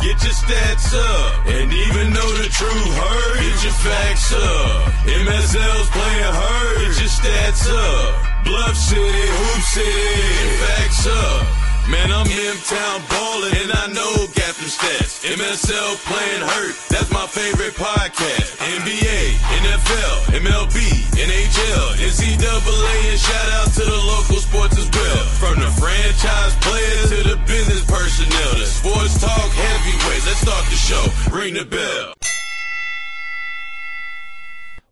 [0.00, 1.46] Get your stats up.
[1.46, 4.92] And even though the truth hurt, get your facts up.
[5.04, 6.78] MSL's playing hurt.
[6.88, 8.44] Get your stats up.
[8.44, 11.60] Bluff City, Hoop City, facts up.
[11.88, 15.26] Man, I'm M-Town ballin' and I know got them stats.
[15.26, 18.56] MSL playing hurt, that's my favorite podcast.
[18.62, 20.78] NBA, NFL, MLB,
[21.18, 27.36] NHL, NCAA, and shout out to the local sports From the franchise players to the
[27.46, 30.26] business personnel, the sports talk heavyweights.
[30.26, 31.36] Let's start the show.
[31.36, 32.14] Ring the bell.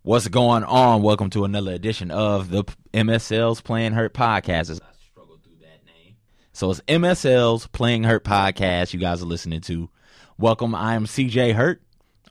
[0.03, 1.03] What's going on?
[1.03, 2.65] Welcome to another edition of the
[2.95, 4.79] MSL's Playing Hurt podcast.
[6.53, 9.91] So it's MSL's Playing Hurt podcast you guys are listening to.
[10.39, 10.75] Welcome.
[10.77, 11.83] I am CJ Hurt.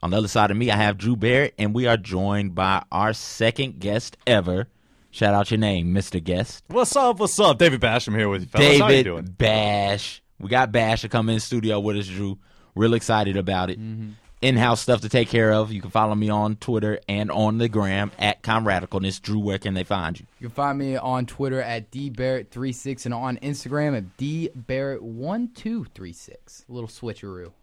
[0.01, 2.83] On the other side of me, I have Drew Barrett, and we are joined by
[2.91, 4.67] our second guest ever.
[5.17, 6.23] Shout out your name, Mr.
[6.23, 6.63] Guest.
[6.67, 7.19] What's up?
[7.19, 7.57] What's up?
[7.57, 8.07] David Bash.
[8.07, 8.79] I'm here with you, fellas.
[8.79, 9.23] How you doing?
[9.23, 10.21] David Bash.
[10.39, 12.37] We got Bash to come in studio with us, Drew.
[12.75, 13.79] Real excited about it.
[13.79, 14.09] Mm-hmm.
[14.43, 15.71] In-house stuff to take care of.
[15.71, 19.19] You can follow me on Twitter and on the gram at Comradicalness.
[19.19, 20.27] Drew, where can they find you?
[20.39, 26.29] You can find me on Twitter at dbarrett36 and on Instagram at dbarrett1236.
[26.29, 27.53] A little switcheroo.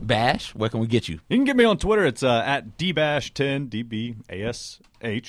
[0.00, 1.18] Bash, where can we get you?
[1.28, 2.06] You can get me on Twitter.
[2.06, 5.22] It's uh, at dbash10 dbash 10.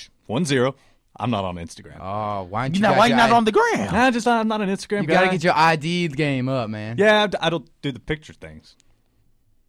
[1.16, 1.98] I'm not on Instagram.
[2.00, 3.92] Oh, why don't You you know, got why you not I- on the gram?
[3.92, 5.14] Nah, just I'm not an Instagram You guy.
[5.14, 6.96] got to get your ID game up, man.
[6.98, 8.76] yeah, I don't do the picture things.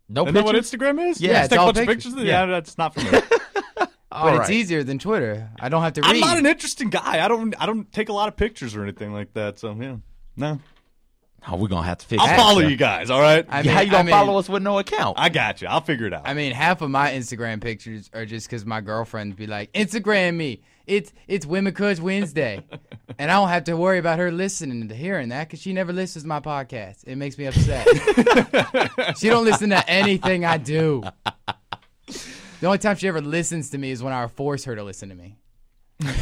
[0.09, 0.71] No Isn't that what pictures?
[0.71, 1.21] Instagram is?
[1.21, 2.13] Yeah, Just it's take a all bunch of pictures.
[2.13, 2.27] pictures.
[2.27, 2.41] Yeah.
[2.41, 3.19] Yeah, that's not for me.
[3.77, 3.91] But
[4.33, 5.49] All it's easier than Twitter.
[5.59, 6.09] I don't have to read.
[6.09, 7.21] I'm not an interesting guy.
[7.25, 7.53] I don't.
[7.61, 9.59] I don't take a lot of pictures or anything like that.
[9.59, 9.97] So yeah,
[10.37, 10.59] no.
[11.49, 12.37] Oh, we're gonna have to fix I'll that.
[12.37, 12.71] follow stuff.
[12.71, 13.09] you guys.
[13.09, 13.45] All right.
[13.49, 15.19] I Yeah, How you I gonna mean- follow us with no account?
[15.19, 15.67] I got you.
[15.67, 16.21] I'll figure it out.
[16.23, 20.35] I mean, half of my Instagram pictures are just because my girlfriends be like, Instagram
[20.37, 20.61] me.
[20.87, 22.63] It's it's Women Crush Wednesday,
[23.17, 25.91] and I don't have to worry about her listening to hearing that because she never
[25.93, 27.03] listens to my podcast.
[27.05, 27.87] It makes me upset.
[29.17, 31.03] she don't listen to anything I do.
[32.61, 35.09] The only time she ever listens to me is when I force her to listen
[35.09, 35.37] to me.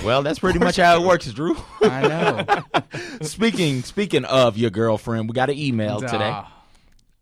[0.04, 1.56] well, that's pretty much how it works, Drew.
[1.82, 2.82] I know.
[3.22, 6.32] speaking speaking of your girlfriend, we got an email today.
[6.32, 6.64] Ah,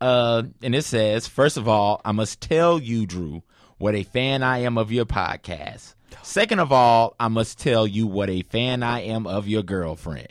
[0.00, 3.42] Uh, and it says, first of all, I must tell you, Drew,
[3.78, 5.94] what a fan I am of your podcast.
[6.22, 10.28] Second of all, I must tell you what a fan I am of your girlfriend.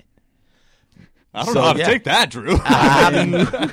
[1.33, 1.85] I don't so, know how to yeah.
[1.85, 2.57] take that, Drew.
[2.57, 3.71] How do you-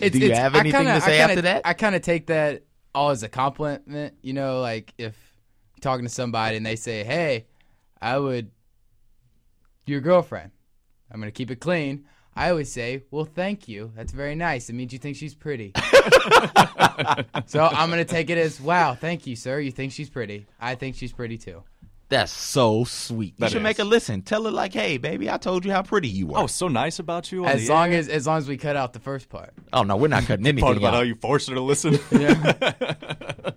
[0.00, 1.62] It's, Do you it's- have I anything kinda- to say kinda, after that?
[1.64, 2.62] I kind of take that
[2.94, 4.14] all as a compliment.
[4.22, 5.14] You know, like if
[5.74, 7.46] you're talking to somebody and they say, "Hey,
[8.00, 8.50] I would
[9.86, 10.50] your girlfriend."
[11.10, 12.04] I'm gonna keep it clean.
[12.34, 13.92] I always say, "Well, thank you.
[13.96, 14.68] That's very nice.
[14.68, 15.72] It means you think she's pretty."
[17.46, 19.58] so I'm gonna take it as, "Wow, thank you, sir.
[19.60, 20.46] You think she's pretty.
[20.60, 21.62] I think she's pretty too."
[22.08, 23.30] That's so sweet.
[23.36, 23.64] You That should is.
[23.64, 24.22] make a listen.
[24.22, 26.98] Tell her like, "Hey, baby, I told you how pretty you were." oh, so nice
[27.00, 27.44] about you.
[27.44, 27.98] On As the long air.
[27.98, 29.52] as as long as we cut out the first part.
[29.72, 31.06] oh no, we're not cutting anything part about how out.
[31.06, 31.98] you forced her to listen.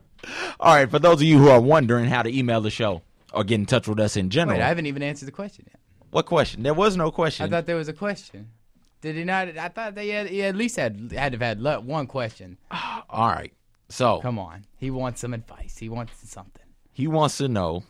[0.59, 3.01] All right, for those of you who are wondering how to email the show
[3.33, 5.65] or get in touch with us in general, Wait, I haven't even answered the question
[5.67, 5.79] yet.
[6.11, 6.63] what question?
[6.63, 7.43] There was no question.
[7.43, 7.51] I question.
[7.51, 8.49] thought there was a question.
[9.01, 9.57] Did he not?
[9.57, 12.57] I thought they had, he at least had had to have had one question.
[13.09, 13.53] All right,
[13.89, 15.77] so Come on, he wants some advice.
[15.77, 16.65] He wants something.
[16.91, 17.83] he wants to know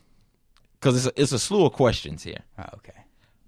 [0.80, 2.44] because it's a, it's a slew of questions here.
[2.58, 2.94] Oh, okay.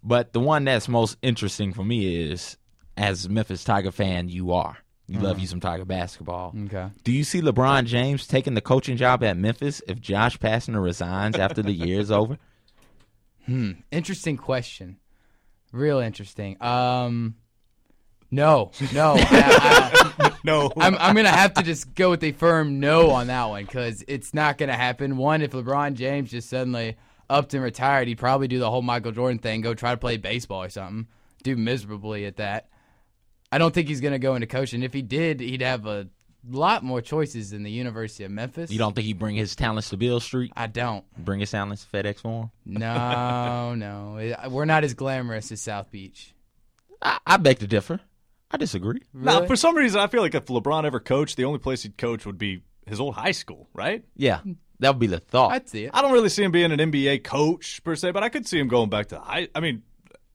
[0.04, 2.58] But the one that's most interesting for me is,
[2.98, 4.78] as Memphis Tiger fan, you are.
[5.08, 6.56] You love you some Tiger basketball.
[6.66, 6.88] Okay.
[7.04, 11.36] Do you see LeBron James taking the coaching job at Memphis if Josh Pastner resigns
[11.36, 12.38] after the year is over?
[13.46, 13.72] Hmm.
[13.92, 14.98] Interesting question.
[15.74, 16.56] Real interesting.
[16.64, 17.36] Um,
[18.32, 19.16] no, no.
[19.18, 20.72] I, I, no.
[20.78, 24.04] I'm I'm gonna have to just go with a firm no on that one because
[24.08, 25.18] it's not gonna happen.
[25.18, 26.96] One, if LeBron James just suddenly
[27.30, 30.18] upped and retired, he'd probably do the whole Michael Jordan thing, go try to play
[30.18, 31.08] baseball or something,
[31.44, 32.70] do miserably at that.
[33.52, 34.82] I don't think he's gonna go into coaching.
[34.82, 36.08] If he did, he'd have a
[36.50, 38.72] lot more choices than the University of Memphis.
[38.72, 40.52] You don't think he'd bring his talents to Beale Street?
[40.56, 41.04] I don't.
[41.18, 42.52] Bring his talents to FedEx Forum?
[42.66, 44.36] No, no.
[44.50, 46.34] We're not as glamorous as South Beach.
[47.02, 48.00] I, I beg to differ.
[48.54, 49.00] I disagree.
[49.14, 49.48] Nah, Really?
[49.48, 52.26] for some reason, I feel like if LeBron ever coached, the only place he'd coach
[52.26, 54.04] would be his old high school, right?
[54.16, 54.42] Yeah,
[54.80, 55.52] that would be the thought.
[55.52, 55.92] I'd see it.
[55.94, 58.60] I don't really see him being an NBA coach per se, but I could see
[58.60, 59.48] him going back to high.
[59.56, 59.84] I mean,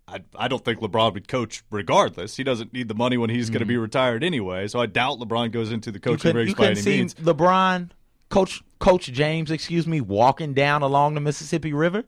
[0.09, 2.37] I, I don't think LeBron would coach regardless.
[2.37, 4.69] He doesn't need the money when he's going to be retired anyway.
[4.69, 6.11] So I doubt LeBron goes into the Mm-hmm.
[6.11, 7.15] coaching couldn't, ranks by any see means.
[7.15, 7.91] LeBron,
[8.29, 12.05] Coach Coach James, excuse me, walking down along the Mississippi River.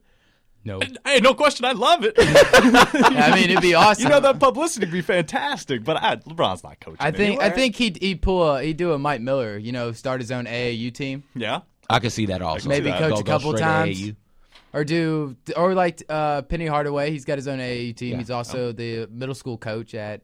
[0.68, 0.80] No.
[1.04, 2.14] Hey, no question, I love it.
[2.18, 4.04] I mean, it'd be awesome.
[4.04, 6.98] you know that publicity would be fantastic, but I, LeBron's not coaching.
[7.00, 9.92] I think I think he'd he'd pull a he'd do a Mike Miller, you know,
[9.92, 11.60] start his own AAU team, yeah.
[11.90, 12.68] I could see that also.
[12.68, 12.98] Maybe that.
[13.00, 14.16] coach Go- a couple times, AAU.
[14.74, 17.10] or do or like uh, Penny Hardaway.
[17.10, 18.12] He's got his own AAU team.
[18.12, 18.18] Yeah.
[18.18, 20.20] He's also the middle school coach at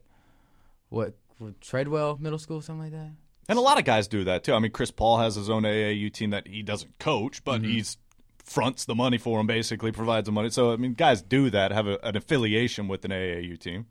[0.89, 1.15] what
[1.61, 3.11] Treadwell Middle School, something like that.
[3.49, 4.53] And a lot of guys do that too.
[4.53, 7.71] I mean, Chris Paul has his own AAU team that he doesn't coach, but Mm-hmm.
[7.71, 7.97] he's
[8.45, 10.49] fronts the money for him, basically provides the money.
[10.49, 13.87] So I mean, guys do that, have a, an affiliation with an AAU team.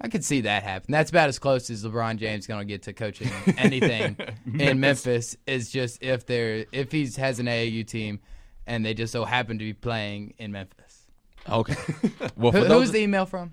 [0.00, 0.92] I could see that happen.
[0.92, 4.16] That's about as close as LeBron James going to get to coaching anything
[4.58, 5.36] in Memphis.
[5.46, 8.20] Is just if they're if he has an AAU team,
[8.66, 11.06] and they just so happen to be playing in Memphis.
[11.48, 11.74] Okay.
[12.36, 13.52] Well, Who, those, who's the email from?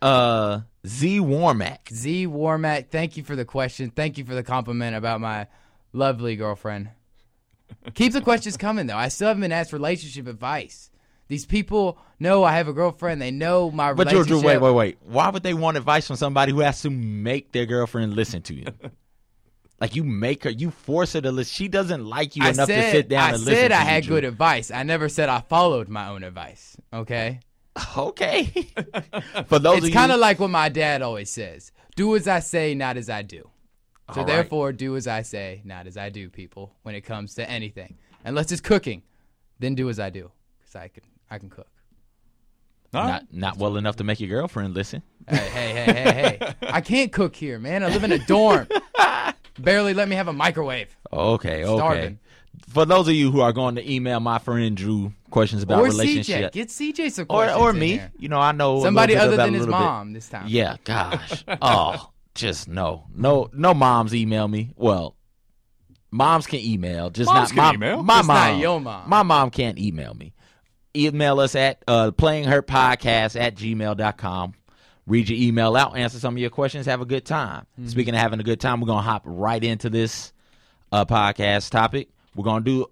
[0.00, 1.92] uh Z Warmack.
[1.92, 2.88] Z Warmack.
[2.88, 3.90] Thank you for the question.
[3.90, 5.46] Thank you for the compliment about my
[5.92, 6.88] lovely girlfriend.
[7.94, 8.96] Keep the questions coming though.
[8.96, 10.90] I still haven't been asked relationship advice.
[11.28, 13.22] These people know I have a girlfriend.
[13.22, 14.40] They know my But relationship.
[14.40, 14.98] Drew, wait, wait, wait.
[15.02, 18.54] Why would they want advice from somebody who has to make their girlfriend listen to
[18.54, 18.66] you?
[19.80, 21.52] like you make her, you force her to listen.
[21.52, 23.54] She doesn't like you I enough said, to sit down I and listen.
[23.54, 24.16] said I had Drew.
[24.16, 24.70] good advice.
[24.70, 26.76] I never said I followed my own advice.
[26.92, 27.40] Okay.
[27.96, 28.44] Okay.
[29.46, 32.28] For those it's of kind you, of like what my dad always says: "Do as
[32.28, 33.48] I say, not as I do."
[34.14, 34.34] So All right.
[34.34, 36.28] therefore, do as I say, not as I do.
[36.28, 39.02] People, when it comes to anything, unless it's cooking,
[39.58, 40.30] then do as I do,
[40.60, 41.68] because I can I can cook.
[42.94, 43.08] All right.
[43.08, 45.02] not not well enough to make your girlfriend listen.
[45.28, 46.54] Hey, hey, hey, hey, hey!
[46.68, 47.82] I can't cook here, man.
[47.82, 48.68] I live in a dorm.
[49.58, 50.94] Barely let me have a microwave.
[51.12, 51.76] Okay, okay.
[51.76, 52.18] Starving.
[52.68, 55.84] For those of you who are going to email my friend Drew questions about or
[55.84, 58.12] relationship, CJ, get CJ some questions or in me, here.
[58.18, 59.84] you know, I know Somebody other than his little bit.
[59.84, 60.44] mom this time.
[60.48, 61.44] Yeah, gosh.
[61.62, 63.74] oh, just no, no, no.
[63.74, 64.72] Moms email me.
[64.76, 65.16] Well,
[66.10, 68.02] moms can email, just Moms not my, email.
[68.02, 68.36] my Just mom.
[68.36, 69.08] not your mom.
[69.08, 70.34] My mom can't email me.
[70.94, 74.54] Email us at uh, playing her podcast at gmail.com.
[75.06, 77.66] Read your email out, answer some of your questions, have a good time.
[77.78, 77.88] Mm-hmm.
[77.88, 80.32] Speaking of having a good time, we're gonna hop right into this
[80.92, 82.08] uh, podcast topic.
[82.36, 82.86] We're gonna do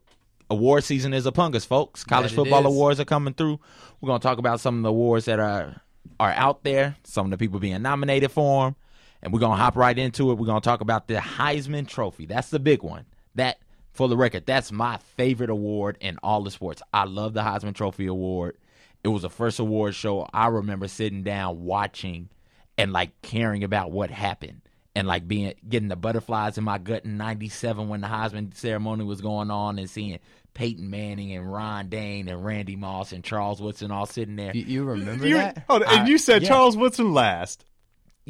[0.50, 2.02] award season is upon us, folks.
[2.02, 3.60] College That football awards are coming through.
[4.00, 5.80] We're gonna talk about some of the awards that are
[6.18, 8.76] are out there, some of the people being nominated for them,
[9.22, 10.34] and we're gonna hop right into it.
[10.38, 12.26] We're gonna talk about the Heisman Trophy.
[12.26, 13.04] That's the big one.
[13.34, 13.58] That,
[13.92, 16.82] for the record, that's my favorite award in all the sports.
[16.92, 18.56] I love the Heisman Trophy award.
[19.02, 22.28] It was the first award show I remember sitting down watching
[22.76, 24.62] and like caring about what happened
[24.94, 29.04] and like being getting the butterflies in my gut in 97 when the Heisman ceremony
[29.04, 30.18] was going on and seeing
[30.52, 34.54] Peyton Manning and Ron Dayne and Randy Moss and Charles Woodson all sitting there.
[34.54, 35.64] You, you remember You- that?
[35.68, 36.48] hold on, and I- you said yeah.
[36.48, 37.64] Charles Woodson last.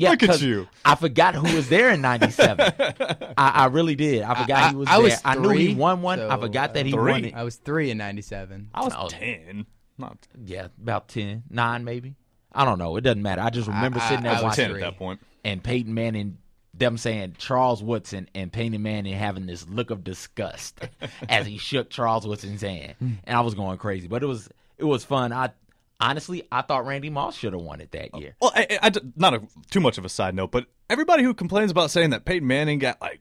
[0.01, 0.67] Yeah, Look at 'cause you.
[0.85, 2.73] I forgot who was there in '97.
[3.37, 4.23] I, I really did.
[4.23, 5.03] I forgot I- he was I there.
[5.03, 6.21] was I knew he won one.
[6.21, 7.13] I so, forgot that uh, he Three?
[7.13, 7.35] won it.
[7.35, 8.71] I was three in '97.
[8.73, 9.09] I was Oh.
[9.09, 9.67] ten.
[9.99, 10.17] Not
[10.47, 12.15] Yeah, about 10, 9 maybe.
[12.53, 12.97] I don't know.
[12.97, 13.43] It doesn't matter.
[13.43, 14.83] I just remember I- sitting there I was watching ten three.
[14.83, 15.21] at that point.
[15.45, 16.39] and Peyton Manning,
[16.73, 20.81] them saying Charles Woodson and Peyton Manning having this look of disgust
[21.29, 24.09] as he shook Charles Woodson's hand, and I was going crazy.
[24.09, 24.49] But it was
[24.79, 25.35] it was fun.
[25.35, 25.51] I
[26.01, 28.35] honestly I thought Randy Moss should have won it that year.
[28.41, 31.35] Well, I, I- I- not a, too much of a side note, but everybody who
[31.35, 33.21] complains about saying that Peyton Manning got like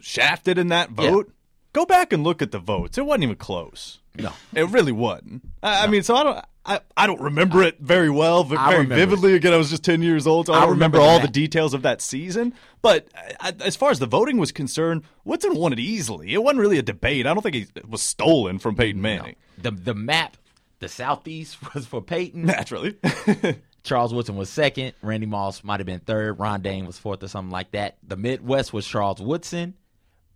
[0.00, 1.32] shafted in that vote,
[1.72, 2.98] go back and look at the votes.
[2.98, 3.98] It wasn't even close.
[4.18, 4.32] No.
[4.54, 5.42] It really wasn't.
[5.62, 6.44] I, I mean, so I don't.
[6.64, 9.34] I, I don't remember it very well, I very vividly.
[9.34, 11.26] Again, I was just ten years old, so I I don't remember, remember all the
[11.32, 12.54] details of that season.
[12.82, 16.32] But I, I- as far as the voting was concerned, Woodson won it easily.
[16.34, 17.26] It wasn't really a debate.
[17.26, 19.34] I don't think he was stolen from Peyton Manning.
[19.58, 20.36] The the map,
[20.82, 22.44] the southeast was for Peyton.
[22.44, 22.96] Naturally,
[23.84, 24.92] Charles Woodson was second.
[25.00, 26.38] Randy Moss might have been third.
[26.38, 27.96] Ron Dayne was fourth or something like that.
[28.06, 29.74] The Midwest was Charles Woodson.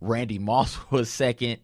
[0.01, 1.59] Randy Moss was second.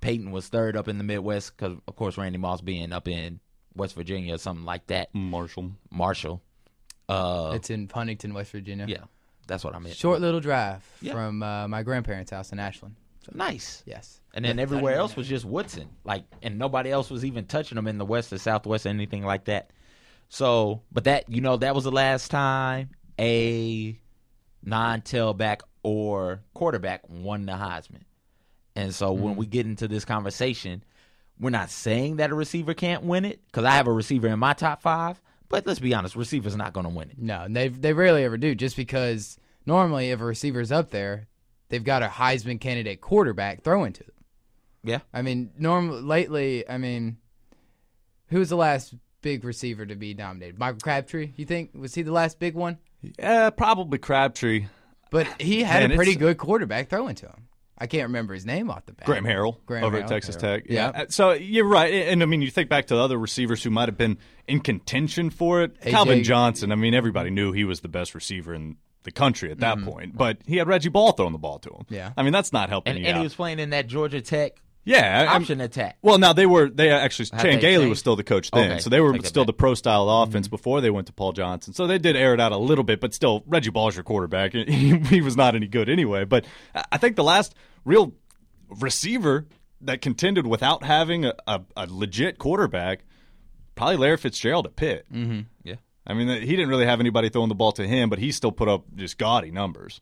[0.00, 3.40] Peyton was third up in the Midwest because, of course, Randy Moss being up in
[3.74, 5.08] West Virginia or something like that.
[5.14, 5.72] Marshall.
[5.90, 6.40] Marshall.
[7.08, 8.86] Uh, It's in Huntington, West Virginia.
[8.88, 9.04] yeah,
[9.46, 9.96] that's what I meant.
[9.96, 11.12] Short little drive Yeah.
[11.12, 12.94] from uh, my grandparents' house in Ashland.
[13.32, 13.82] Nice.
[13.86, 14.20] Yes.
[14.34, 17.86] And then everywhere else was just Woodson, like, and nobody else was even touching them
[17.86, 19.72] in the West or Southwest or anything like that.
[20.28, 23.98] So, but that you know, that was the last time a
[24.62, 28.04] non-tailback or quarterback won the Heisman.
[28.76, 29.50] And so when we mm.
[29.50, 30.84] get into this conversation,
[31.38, 34.38] we're not saying that a receiver can't win it because I have a receiver in
[34.38, 35.20] my top five.
[35.48, 37.18] But let's be honest, receiver's not going to win it.
[37.18, 38.54] No, they they rarely ever do.
[38.54, 39.36] Just because
[39.66, 41.26] normally, if a receiver's up there,
[41.70, 44.12] they've got a Heisman candidate quarterback throwing to them.
[44.84, 44.98] Yeah.
[45.12, 47.16] I mean, norm lately, I mean,
[48.28, 50.58] who was the last big receiver to be nominated?
[50.58, 51.32] Michael Crabtree.
[51.36, 52.78] You think was he the last big one?
[53.18, 54.66] Yeah, probably Crabtree.
[55.10, 57.48] But he had Man, a pretty good quarterback throwing to him.
[57.76, 59.06] I can't remember his name off the bat.
[59.06, 60.36] Graham Harrell Graham over Harrell, at Texas.
[60.36, 60.64] Tech.
[60.68, 60.92] Yeah.
[60.94, 61.04] Yeah.
[61.08, 61.92] So you're right.
[61.92, 64.18] And, and I mean, you think back to the other receivers who might have been
[64.46, 65.80] in contention for it.
[65.80, 66.72] AJ Calvin Johnson.
[66.72, 70.16] I mean, everybody knew he was the best receiver in the country at that point,
[70.16, 71.76] but he had Reggie Ball throwing the ball to him.
[71.84, 71.94] Mm-hmm.
[71.94, 72.12] Yeah.
[72.16, 75.26] I mean, that's not helping And, and he was playing in that Georgia Tech Yeah,
[75.28, 75.96] I- I'm- Option attack.
[76.02, 78.80] Well, now they were they actually Have Chan Gailey was still the coach then, Okay,
[78.80, 81.72] so they were take still the pro style offense before they went to Paul Johnson.
[81.74, 84.52] So they did air it out a little bit, but still Reggie Ball's your quarterback.
[84.54, 86.24] He, he was not any good anyway.
[86.24, 87.54] But I- I think the last
[87.84, 88.12] real
[88.68, 89.46] receiver
[89.82, 93.00] that contended without having a, a, a legit quarterback,
[93.74, 95.06] probably Larry Fitzgerald at Pitt.
[95.12, 95.40] Mm-hmm.
[95.64, 95.76] Yeah.
[96.10, 98.52] I mean, he didn't really have anybody throwing the ball to him, but he still
[98.52, 100.00] put up just gaudy numbers.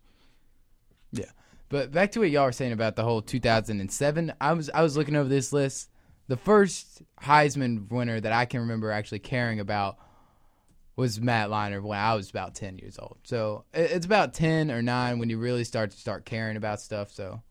[1.13, 1.31] Yeah.
[1.69, 4.33] But back to what y'all were saying about the whole 2007.
[4.41, 5.91] I was I was looking over this list.
[6.29, 9.99] The first Heisman winner that I can remember actually caring about
[10.97, 13.19] was Matt Leinart when I was about 10 years old.
[13.23, 17.13] So it's about 10 or 9 when you really start to start caring about stuff.
[17.13, 17.43] So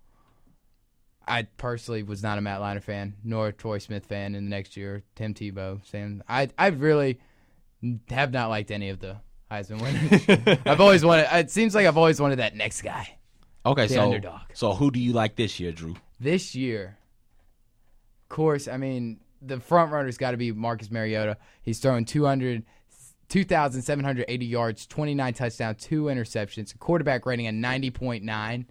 [1.27, 4.49] I personally was not a Matt Leinart fan, nor a Troy Smith fan in the
[4.49, 5.03] next year.
[5.15, 6.23] Tim Tebow, Sam.
[6.27, 7.19] I I really
[8.09, 9.17] have not liked any of the
[9.51, 10.59] Heisman winners.
[10.65, 11.27] I've always wanted.
[11.31, 13.17] It seems like I've always wanted that next guy.
[13.65, 14.41] Okay, The so underdog.
[14.53, 15.95] so who do you like this year, Drew?
[16.19, 16.97] this year,
[18.23, 21.37] of course, I mean, the front runner's got to be Marcus Mariota.
[21.61, 22.63] He's thrown 200,
[23.29, 28.65] 2,780 yards, 29 touchdowns, two interceptions, quarterback rating at 90.9.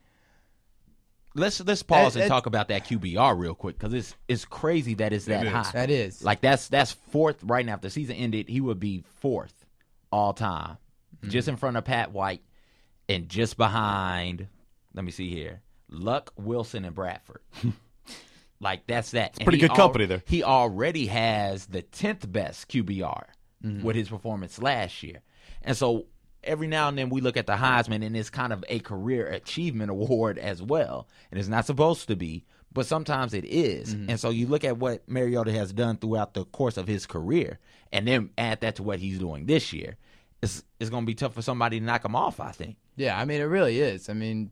[1.36, 4.44] Let's let's pause That- and that- talk about that QBR real quick because it's it's
[4.44, 5.52] crazy that it's that It is.
[5.52, 5.70] high.
[5.72, 6.24] That is.
[6.24, 7.74] Like that's that's fourth right now.
[7.74, 9.66] If the season ended, he would be fourth
[10.10, 10.78] all time,
[11.18, 11.30] Mm-hmm.
[11.30, 12.42] just in front of Pat White,
[13.08, 14.48] and just behind.
[14.94, 17.40] Let me see here: Luck, Wilson, and Bradford.
[18.60, 19.34] like that's that.
[19.34, 20.22] It's pretty good company there.
[20.26, 23.24] He already has the tenth best QBR
[23.64, 23.84] Mm-hmm.
[23.84, 25.22] with his performance last year,
[25.62, 26.06] and so
[26.46, 29.26] every now and then we look at the Heisman, and it's kind of a career
[29.26, 33.94] achievement award as well, and it's not supposed to be, but sometimes it is.
[33.94, 34.10] Mm-hmm.
[34.10, 37.58] And so you look at what Mariota has done throughout the course of his career,
[37.92, 39.96] and then add that to what he's doing this year.
[40.42, 42.40] It's it's going to be tough for somebody to knock him off.
[42.40, 42.76] I think.
[42.96, 44.08] Yeah, I mean, it really is.
[44.08, 44.50] I mean,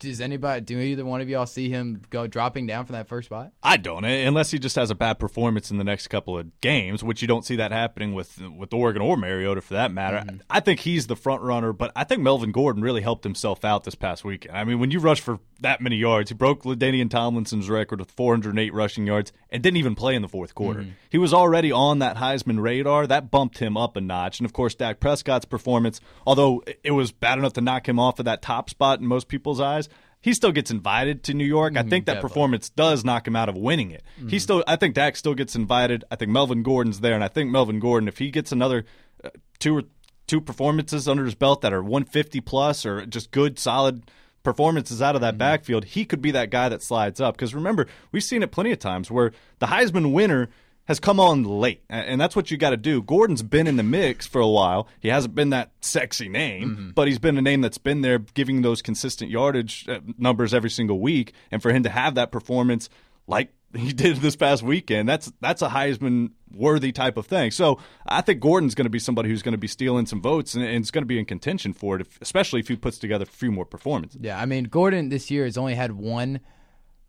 [0.00, 3.26] does anybody, do either one of y'all see him go dropping down from that first
[3.26, 3.52] spot?
[3.62, 6.60] I don't, eh, unless he just has a bad performance in the next couple of
[6.60, 10.24] games, which you don't see that happening with with Oregon or Mariota for that matter.
[10.48, 13.84] I think he's the front runner, but I think Melvin Gordon really helped himself out
[13.84, 14.56] this past weekend.
[14.56, 18.10] I mean, when you rush for that many yards, he broke Ladainian Tomlinson's record with
[18.10, 20.86] 408 rushing yards and didn't even play in the fourth quarter.
[21.10, 23.06] He was already on that Heisman radar.
[23.06, 24.40] That bumped him up a notch.
[24.40, 28.18] And of course, Dak Prescott's performance, although it was bad enough to knock him off
[28.18, 29.89] of that top spot in most people's eyes.
[30.20, 31.76] He still gets invited to New York.
[31.76, 31.88] I mm-hmm.
[31.88, 32.28] think that definitely.
[32.28, 34.02] performance does knock him out of winning it.
[34.16, 34.36] He mm-hmm.
[34.38, 36.04] still, I think Dak still gets invited.
[36.10, 38.84] I think Melvin Gordon's there, and I think Melvin Gordon, if he gets another
[39.24, 39.82] uh, two or
[40.26, 44.10] two performances under his belt that are 150 plus or just good, solid
[44.42, 45.38] performances out of that mm-hmm.
[45.38, 47.36] backfield, he could be that guy that slides up.
[47.36, 50.50] Because remember, we've seen it plenty of times where the Heisman winner
[50.90, 53.00] has come on late, and that's what you got to do.
[53.00, 54.88] Gordon's been in the mix for a while.
[54.98, 58.62] He hasn't been that sexy name, but he's been a name that's been there, giving
[58.62, 61.32] those consistent yardage uh, numbers every single week.
[61.52, 62.90] And for him to have that performance
[63.28, 67.52] like he did this past weekend, that's that's a Heisman worthy type of thing.
[67.52, 70.56] So I think Gordon's going to be somebody who's going to be stealing some votes,
[70.56, 72.98] and, and is going to be in contention for it, if, especially if he puts
[72.98, 74.20] together a few more performances.
[74.20, 76.40] Yeah, I mean, Gordon this year has only had one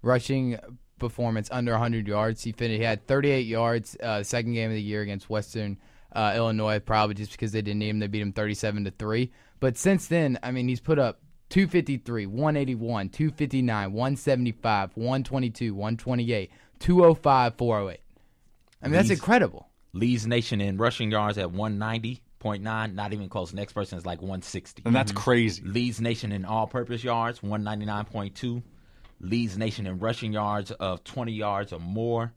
[0.03, 0.59] rushing
[1.01, 2.41] performance under 100 yards.
[2.41, 5.77] He finished, he had 38 yards uh, second game of the year against Western
[6.13, 7.99] uh, Illinois, probably just because they didn't need him.
[7.99, 9.31] They beat him 37 to 3.
[9.59, 17.55] But since then, I mean, he's put up 253, 181, 259, 175, 122, 128, 205,
[17.57, 17.99] 408.
[18.81, 19.67] I mean, that's incredible.
[19.93, 23.53] Leads nation in rushing yards at 190.9, not even close.
[23.53, 24.83] Next person is like 160.
[24.85, 25.61] And that's crazy.
[25.63, 28.63] Leads nation in all purpose yards, 199.2.
[29.21, 32.33] Leads nation in rushing yards of 20 yards or more.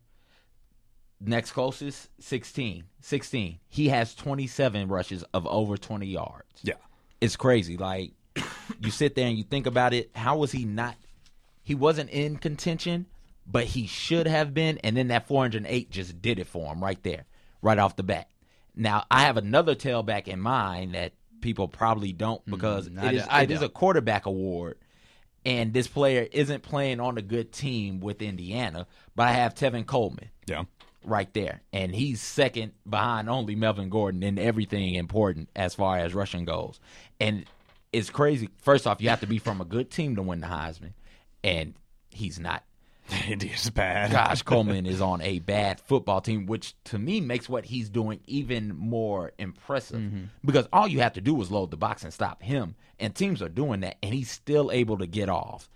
[1.21, 2.85] Next closest, 16.
[3.01, 3.59] 16.
[3.69, 6.61] He has 27 rushes of over 20 yards.
[6.63, 6.75] Yeah.
[7.21, 7.79] It's crazy.
[7.79, 8.13] Like,
[8.81, 10.11] you sit there and you think about it.
[10.15, 10.97] How was he not?
[11.63, 13.07] He wasn't in contention,
[13.47, 14.79] but he should have been.
[14.79, 17.25] And then that 408 just did it for him right there,
[17.63, 18.29] right off the bat.
[18.77, 23.27] Now, I have another tailback in mind that people probably don't because I it is
[23.31, 24.79] it is a quarterback award.
[25.45, 29.85] And this player isn't playing on a good team with Indiana, but I have Tevin
[29.87, 30.65] Coleman Yeah.
[31.05, 31.61] right there.
[31.73, 36.81] And he's second behind only Melvin Gordon in everything important as far as rushing goes.
[37.21, 37.45] And
[37.93, 38.49] it's crazy.
[38.57, 40.95] First off, you have to be from a good team to win the Heisman.
[41.43, 41.75] And
[42.11, 42.65] he's not.
[43.29, 44.11] India's bad.
[44.11, 48.21] Josh Coleman is on a bad football team, which to me makes what he's doing
[48.27, 50.01] even more impressive.
[50.01, 50.25] Mm-hmm.
[50.45, 52.77] Because all you have to do is load the box and stop him.
[52.99, 55.69] And teams are doing that, and he's still able to get off.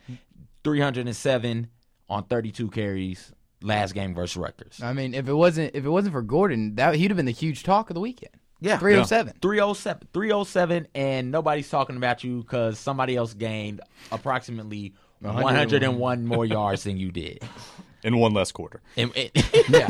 [0.64, 1.68] 307
[2.08, 3.32] on 32 carries
[3.62, 4.80] last game versus Rutgers.
[4.82, 7.32] I mean, if it wasn't if it wasn't for Gordon, that he'd have been the
[7.32, 8.34] huge talk of the weekend.
[8.60, 8.78] Yeah.
[8.78, 9.34] 307.
[9.40, 13.80] 307 307 and nobody's talking about you because somebody else gained
[14.10, 17.42] approximately 101 more yards than you did.
[18.02, 18.80] in one less quarter.
[18.96, 19.30] In, in,
[19.68, 19.88] Yeah.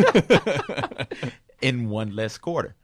[1.60, 2.74] in one less quarter.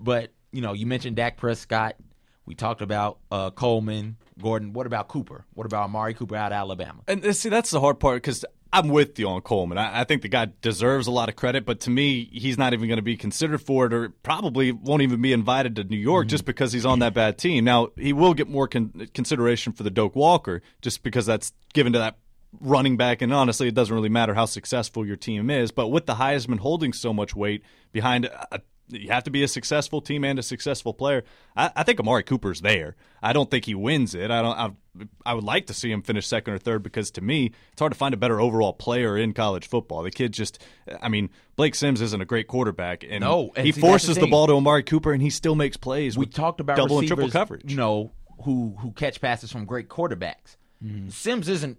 [0.00, 1.96] But, you know, you mentioned Dak Prescott.
[2.44, 4.72] We talked about uh, Coleman, Gordon.
[4.72, 5.44] What about Cooper?
[5.54, 7.00] What about Amari Cooper out of Alabama?
[7.08, 8.44] And see, that's the hard part because
[8.76, 9.78] I'm with you on Coleman.
[9.78, 12.74] I, I think the guy deserves a lot of credit, but to me, he's not
[12.74, 15.96] even going to be considered for it, or probably won't even be invited to New
[15.96, 16.48] York just mm-hmm.
[16.48, 17.64] because he's on that bad team.
[17.64, 21.94] Now he will get more con- consideration for the Doak Walker, just because that's given
[21.94, 22.18] to that
[22.60, 23.22] running back.
[23.22, 25.70] And honestly, it doesn't really matter how successful your team is.
[25.70, 29.48] But with the Heisman holding so much weight behind a you have to be a
[29.48, 31.24] successful team and a successful player.
[31.56, 32.96] I, I think Amari Cooper's there.
[33.22, 34.30] I don't think he wins it.
[34.30, 34.56] I don't.
[34.56, 34.70] I,
[35.24, 37.92] I would like to see him finish second or third because to me, it's hard
[37.92, 40.02] to find a better overall player in college football.
[40.02, 40.62] The kid just,
[41.02, 44.22] I mean, Blake Sims isn't a great quarterback, and No, and he see, forces the
[44.22, 46.16] the, ball to Amari Cooper, and he still makes plays.
[46.16, 47.70] We with talked about double and triple coverage.
[47.70, 48.12] You know,
[48.44, 50.56] who who catch passes from great quarterbacks.
[50.82, 51.08] Mm-hmm.
[51.08, 51.78] Sims isn't.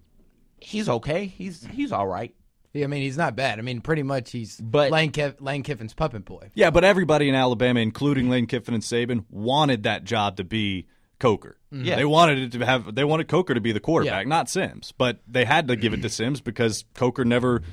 [0.60, 1.28] He's okay.
[1.28, 2.36] He's he's all right.
[2.78, 3.60] Yeah, I mean, he's not bad.
[3.60, 6.50] I mean, pretty much he's But- Lane, Kiff- Lane Kiffin's puppet boy.
[6.54, 10.88] Yeah, but everybody in Alabama, including Lane Kiffin and Saban, wanted that job to be
[11.20, 11.58] Coker.
[11.74, 11.86] Mm-hmm.
[11.86, 11.96] Yeah.
[11.96, 14.30] They wanted it to have they wanted Coker to be the quarterback, Yeah.
[14.30, 14.94] not Sims.
[14.98, 17.64] But they had to give it to Sims because Coker never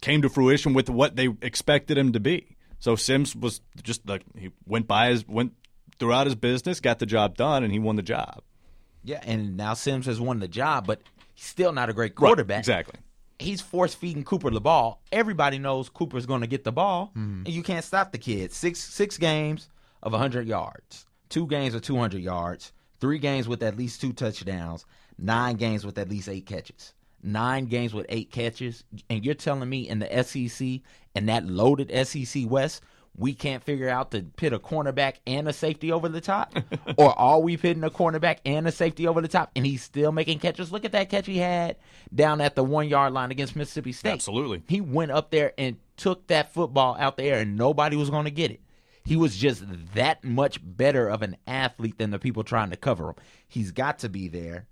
[0.00, 2.56] came to fruition with what they expected him to be.
[2.80, 5.52] So Sims was just like he went by his went
[5.98, 8.40] throughout his business, got the job done, and he won the job.
[9.04, 11.00] Yeah, and now Sims has won the job, but
[11.34, 12.58] he's still not a great quarterback.
[12.60, 12.98] exactly.
[13.40, 15.02] He's force feeding Cooper the ball.
[15.12, 17.44] Everybody knows Cooper's going to get the ball, mm-hmm.
[17.46, 18.52] and you can't stop the kid.
[18.52, 19.68] Six six games
[20.02, 24.84] of 100 yards, two games of 200 yards, three games with at least two touchdowns,
[25.18, 29.68] nine games with at least eight catches, nine games with eight catches, and you're telling
[29.68, 30.80] me in the SEC
[31.14, 32.82] and that loaded SEC West.
[33.16, 36.54] We can't figure out to pit a cornerback and a safety over the top,
[36.96, 40.12] or are we pitting a cornerback and a safety over the top, and he's still
[40.12, 40.72] making catches?
[40.72, 41.76] Look at that catch he had
[42.14, 44.12] down at the one yard line against Mississippi State.
[44.12, 44.62] Absolutely.
[44.68, 48.24] He went up there and took that football out the air, and nobody was going
[48.24, 48.60] to get it.
[49.04, 49.64] He was just
[49.94, 53.16] that much better of an athlete than the people trying to cover him.
[53.48, 54.66] He's got to be there,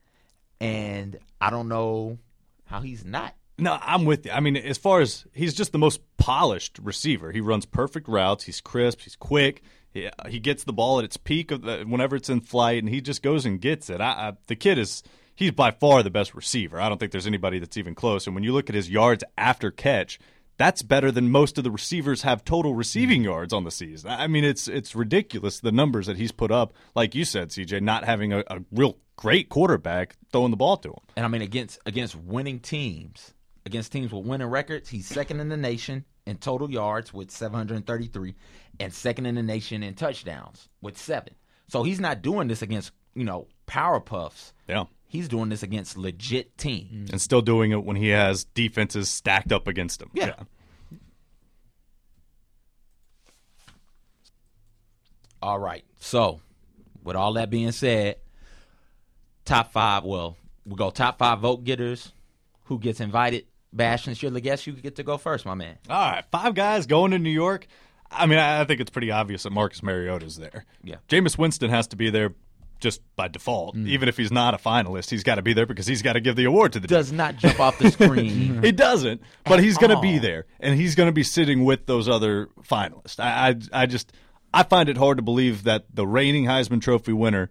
[0.61, 2.19] and I don't know
[2.67, 3.35] how he's not.
[3.59, 4.33] No, I'm with you.
[4.33, 7.33] I mean, as far as he's just the most polished receiver.
[7.33, 8.45] He runs perfect routes.
[8.45, 9.01] He's crisp.
[9.01, 9.63] He's quick.
[9.91, 12.83] He, uh, he gets the ball at its peak of the, whenever it's in flight,
[12.83, 14.01] and he just goes and gets it.
[14.01, 15.03] I, I, the kid is
[15.35, 16.79] he's by far the best receiver.
[16.81, 18.27] I don't think there's anybody that's even close.
[18.27, 20.19] And when you look at his yards after catch,
[20.59, 23.31] that's better than most of the receivers have total receiving mm-hmm.
[23.31, 24.11] yards on the season.
[24.11, 26.75] I mean, it's it's ridiculous the numbers that he's put up.
[26.95, 30.91] Like you said, CJ, not having a, a real great quarterback throwing the ball to
[30.91, 31.01] him.
[31.17, 33.33] And I mean, against against winning teams,
[33.69, 38.35] against teams with winning records, he's second in the nation in total yards with 733,
[38.81, 41.35] and second in the nation in touchdowns with seven.
[41.69, 44.53] So he's not doing this against you know power puffs.
[44.69, 44.85] Yeah.
[45.07, 46.91] He's doing this against legit teams.
[46.91, 47.13] Mm-hmm.
[47.13, 50.11] and still doing it when he has defenses stacked up against him.
[50.13, 50.35] Yeah.
[55.41, 55.85] All right.
[55.99, 56.41] So,
[57.05, 58.17] with all that being said,
[59.45, 60.05] top five.
[60.05, 62.13] Well, we go top five vote getters.
[62.65, 63.47] Who gets invited?
[63.73, 65.79] Bash, since you're the guest, you get to go first, my man.
[65.89, 67.67] All right, five guys going to New York.
[68.11, 70.65] I mean, I think it's pretty obvious that Marcus Mariota's there.
[70.83, 70.97] Yeah.
[71.09, 72.35] Jameis Winston has to be there
[72.81, 73.77] just by default.
[73.77, 73.89] Mm.
[73.89, 76.21] Even if he's not a finalist, he's got to be there because he's got to
[76.21, 78.63] give the award to the Does not jump off the screen.
[78.63, 81.87] He doesn't, but he's going to be there, and he's going to be sitting with
[81.87, 83.21] those other finalists.
[83.21, 84.13] I, I, I just,
[84.55, 87.51] I find it hard to believe that the reigning Heisman Trophy winner,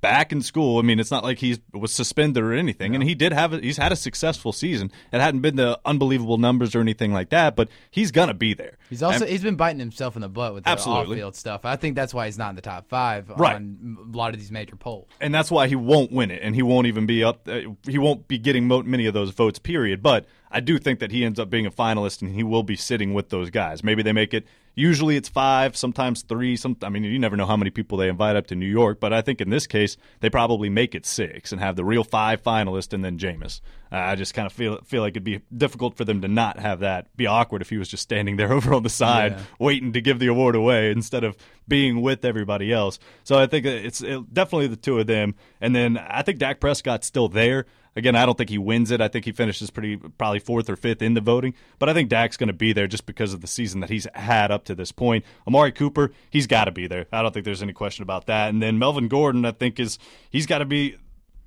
[0.00, 0.78] back in school.
[0.78, 3.58] I mean, it's not like he was suspended or anything, and he did have, a,
[3.60, 4.90] he's had a successful season.
[5.12, 8.54] It hadn't been the unbelievable numbers or anything like that, but he's going to be
[8.54, 8.78] there.
[8.88, 11.16] He's also And- he's been biting himself in the butt with the Absolutely.
[11.16, 11.64] off-field stuff.
[11.64, 13.56] I think that's why he's not in the top five Right.
[13.56, 15.08] on a lot of these major polls.
[15.20, 17.46] and that's why he won't win it, and he won't even be up.
[17.48, 19.58] Uh, he won't be getting mo- many of those votes.
[19.58, 20.02] Period.
[20.02, 22.76] But I do think that he ends up being a finalist, and he will be
[22.76, 23.84] sitting with those guys.
[23.84, 24.46] Maybe they make it.
[24.80, 26.56] Usually it's five, sometimes three.
[26.56, 28.98] Some, I mean, you never know how many people they invite up to New York.
[28.98, 32.02] But I think in this case, they probably make it six and have the real
[32.02, 33.60] five finalists, and then Jameis.
[33.92, 36.58] Uh, I just kind of feel feel like it'd be difficult for them to not
[36.58, 37.14] have that.
[37.16, 39.42] Be awkward if he was just standing there over on the side, Yeah.
[39.58, 41.36] waiting to give the award away instead of
[41.68, 42.98] being with everybody else.
[43.24, 45.34] So I think it's it, definitely the two of them.
[45.60, 47.66] And then I think Dak Prescott's still there.
[47.96, 49.00] Again, I don't think he wins it.
[49.00, 51.54] I think he finishes pretty probably fourth or fifth in the voting.
[51.78, 54.06] But I think Dak's going to be there just because of the season that he's
[54.14, 55.24] had up to this point.
[55.46, 57.06] Amari Cooper, he's got to be there.
[57.12, 58.50] I don't think there's any question about that.
[58.50, 59.98] And then Melvin Gordon, I think is
[60.30, 60.96] he's got to be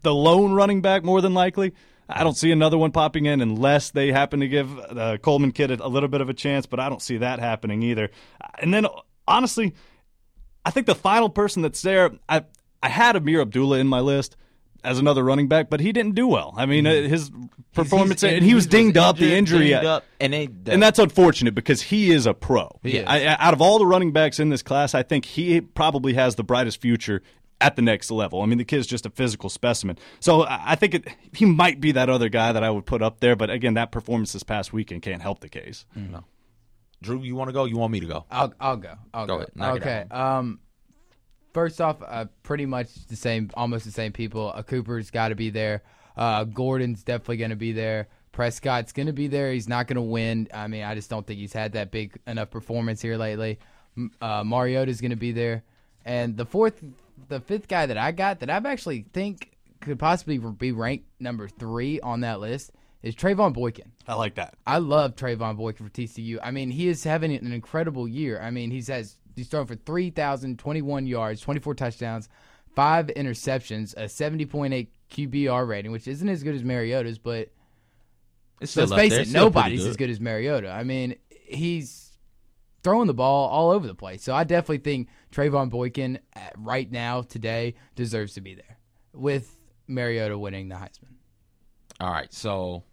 [0.02, 1.74] the lone running back more than likely.
[2.10, 5.72] I don't see another one popping in unless they happen to give the Coleman kid
[5.72, 8.10] a, a little bit of a chance, but I don't see that happening either.
[8.60, 8.86] And then
[9.28, 9.74] honestly,
[10.66, 12.44] I think the final person that's there, I
[12.82, 14.36] I had Ameer Abdullah in my list.
[14.84, 16.54] As another running back, but he didn't do well.
[16.58, 17.32] I mean, uh, his
[17.74, 19.18] performance, He's- and he was he's dinged up.
[19.18, 22.80] The injury, dinged up, and they and that's unfortunate because he is a pro.
[22.84, 23.02] He.
[23.04, 26.14] I, I- out of all the running backs in this class, I think he probably
[26.16, 27.22] has the brightest future
[27.62, 28.42] at the next level.
[28.42, 29.98] I mean, the kid's just a physical specimen.
[30.20, 33.02] So I I think it, he might be that other guy that I would put
[33.02, 33.36] up there.
[33.38, 35.86] But again, that performance this past weekend can't help the case.
[35.96, 36.26] No.
[37.02, 37.66] Drew, you want to go?
[37.66, 38.26] You want me to go?
[38.32, 38.94] I'll I'll go.
[39.14, 39.46] I'll Go go.
[39.60, 40.06] ahead, okay.
[40.10, 40.60] Um,
[41.54, 44.52] first off, uh, pretty much the same, almost the same people.
[44.54, 45.84] Uh, Cooper's got to be there.
[46.18, 48.08] Uh, Gordon's definitely going to be there.
[48.32, 49.54] Prescott's going to be there.
[49.54, 50.48] He's not going to win.
[50.54, 53.60] I mean, I just don't think he's had that big enough performance here lately.
[54.22, 55.64] Uh, Mariota's going to be there,
[56.04, 56.84] and the fourth,
[57.28, 61.48] the fifth guy that I got that I've actually think could possibly be ranked number
[61.48, 62.72] three on that list
[63.04, 63.92] is Trevone Boykin.
[64.08, 64.56] I like that.
[64.66, 66.40] I love Trevone Boykin for TCU.
[66.42, 68.42] I mean, he is having an incredible year.
[68.42, 72.30] I mean, he's has he's throwing for 3,021 yards, 24 touchdowns,
[72.76, 77.50] five interceptions, a 70.8 QBR rating, which isn't as good as Mariota's, but
[78.60, 80.70] It's let's still face it, nobody's as good as Mariota.
[80.70, 82.18] I mean, he's
[82.84, 84.24] throwing the ball all over the place.
[84.24, 88.78] So I definitely think Trevone Boykin uh, right now today deserves to be there
[89.14, 89.56] with
[89.88, 91.14] Mariota winning the Heisman.
[92.00, 92.84] All right, so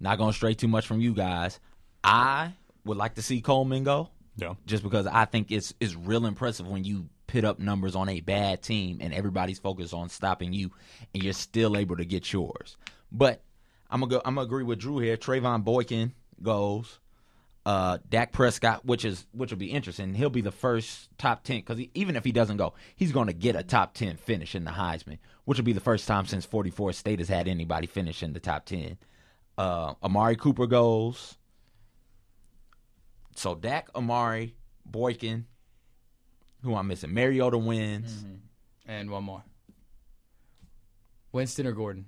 [0.00, 1.60] not going to stray too much from you guys.
[2.04, 2.52] I
[2.84, 4.10] would like to see Coleman go.
[4.36, 4.54] Yeah.
[4.66, 8.20] just because I think it's it's real impressive when you put up numbers on a
[8.20, 10.70] bad team and everybody's focused on stopping you
[11.14, 12.76] and you're still able to get yours.
[13.10, 13.42] But
[13.90, 14.22] I'm gonna go.
[14.24, 15.16] I'm gonna agree with Drew here.
[15.16, 16.98] Trevone Boykin goes.
[17.64, 20.14] Uh, Dak Prescott, which is which will be interesting.
[20.14, 23.32] He'll be the first top ten because even if he doesn't go, he's going to
[23.32, 26.44] get a top ten finish in the Heisman, which will be the first time since
[26.44, 28.96] 44 State has had anybody finish in the top ten.
[29.56, 31.36] Uh, Amari Cooper goes.
[33.36, 35.46] So Dak, Amari, Boykin,
[36.62, 38.12] who I'm missing, Mariota wins.
[38.12, 38.34] Mm-hmm.
[38.86, 39.44] And one more.
[41.32, 42.04] Winston or Gordon?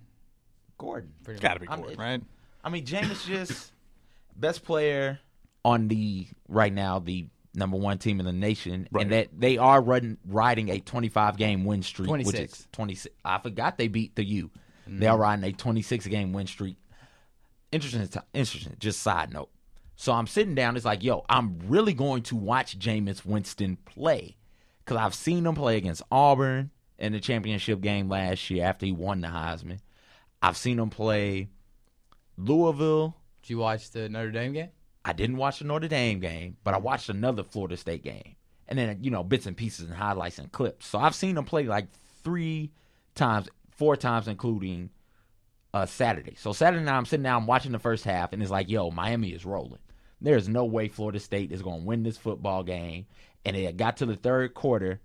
[0.76, 1.12] Gordon.
[1.22, 2.22] Pretty Got to be I'm- Gordon, right?
[2.62, 3.72] I mean, Jameis just
[4.36, 5.20] best player
[5.64, 9.02] on the right now the number one team in the nation, Right.
[9.02, 12.60] and that they are running riding a 25 game win streak, which 26.
[12.60, 13.14] is 26.
[13.24, 14.50] I forgot they beat the U.
[14.86, 15.14] They mm-hmm.
[15.14, 16.76] are riding a 26 game win streak.
[17.72, 18.76] Interesting, interesting.
[18.78, 19.50] Just side note.
[19.96, 20.76] So I'm sitting down.
[20.76, 24.36] It's like, yo, I'm really going to watch Jameis Winston play
[24.84, 28.92] because I've seen him play against Auburn in the championship game last year after he
[28.92, 29.78] won the Heisman.
[30.42, 31.48] I've seen him play
[32.36, 33.16] Louisville.
[33.42, 34.70] Did you watch the Notre Dame game?
[35.04, 38.36] I didn't watch the Notre Dame game, but I watched another Florida State game.
[38.66, 40.86] And then, you know, bits and pieces and highlights and clips.
[40.86, 41.88] So I've seen him play like
[42.22, 42.72] three
[43.14, 44.90] times, four times, including
[45.74, 46.34] uh, Saturday.
[46.36, 48.90] So Saturday night, I'm sitting down, I'm watching the first half, and it's like, yo,
[48.90, 49.80] Miami is rolling.
[50.24, 53.06] There's no way Florida State is going to win this football game.
[53.44, 55.00] And it got to the third quarter.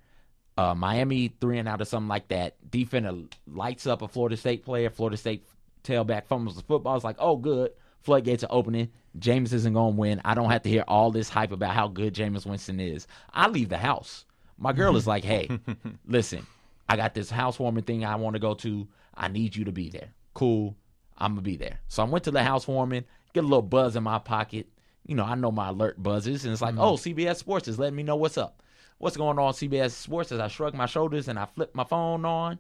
[0.58, 2.56] Uh, Miami three and out or something like that.
[2.72, 3.14] Defender
[3.46, 4.90] lights up a Florida State player.
[4.90, 5.46] Florida State
[5.84, 6.96] tailback fumbles the football.
[6.96, 7.72] It's like, oh, good.
[8.02, 8.90] Floodgates are opening.
[9.18, 10.22] Jameis isn't going to win.
[10.24, 13.06] I don't have to hear all this hype about how good Jameis Winston is.
[13.34, 14.26] I leave the house.
[14.58, 15.50] My girl is like, hey,
[16.08, 16.48] listen,
[16.88, 18.88] I got this housewarming thing I want to go to.
[19.16, 20.14] I need you to be there.
[20.34, 20.78] Cool.
[21.18, 21.80] I'm going to be there.
[21.90, 23.04] So I went to the housewarming,
[23.34, 24.68] get a little buzz in my pocket.
[25.06, 26.44] You know, I know my alert buzzes.
[26.44, 26.82] And it's like, mm-hmm.
[26.82, 28.62] oh, CBS Sports is letting me know what's up.
[29.00, 30.32] What's going on CBS Sports?
[30.32, 32.60] As I shrug my shoulders and I flip my phone on,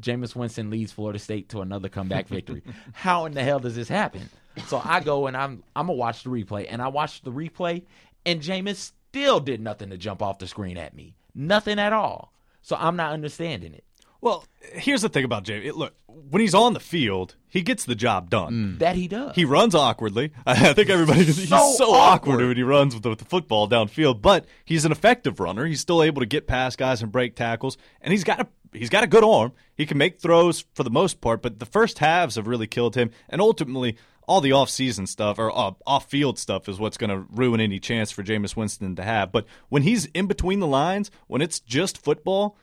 [0.00, 2.62] Jameis Winston leads Florida State to another comeback victory.
[2.92, 4.28] How in the hell does this happen?
[4.66, 7.82] So I go and I'm I'm gonna watch the replay, and I watched the replay,
[8.24, 12.32] and Jameis still did nothing to jump off the screen at me, nothing at all.
[12.60, 13.84] So I'm not understanding it.
[14.22, 15.58] Well, here's the thing about Jay.
[15.66, 18.78] It, look, when he's on the field, he gets the job done.
[18.78, 19.34] That he does.
[19.34, 20.32] He runs awkwardly.
[20.46, 22.34] I think everybody he's so, So awkward.
[22.36, 22.46] awkward.
[22.48, 24.22] when he runs with the, with the football downfield.
[24.22, 25.66] But he's an effective runner.
[25.66, 28.88] He's still able to get past guys and break tackles, and he's got a he's
[28.90, 29.52] got a good arm.
[29.74, 31.42] He can make throws for the most part.
[31.42, 33.96] But the first halves have really killed him, and ultimately.
[34.28, 38.12] All the off-season stuff or uh, off-field stuff is what's going to ruin any chance
[38.12, 39.32] for Jameis Winston to have.
[39.32, 42.56] But when he's in between the lines, when it's just football,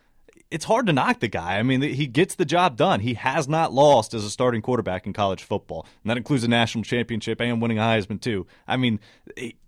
[0.51, 1.59] it's hard to knock the guy.
[1.59, 3.01] I mean, he gets the job done.
[3.01, 6.47] He has not lost as a starting quarterback in college football, and that includes a
[6.47, 8.47] national championship and winning a Heisman too.
[8.67, 8.99] I mean,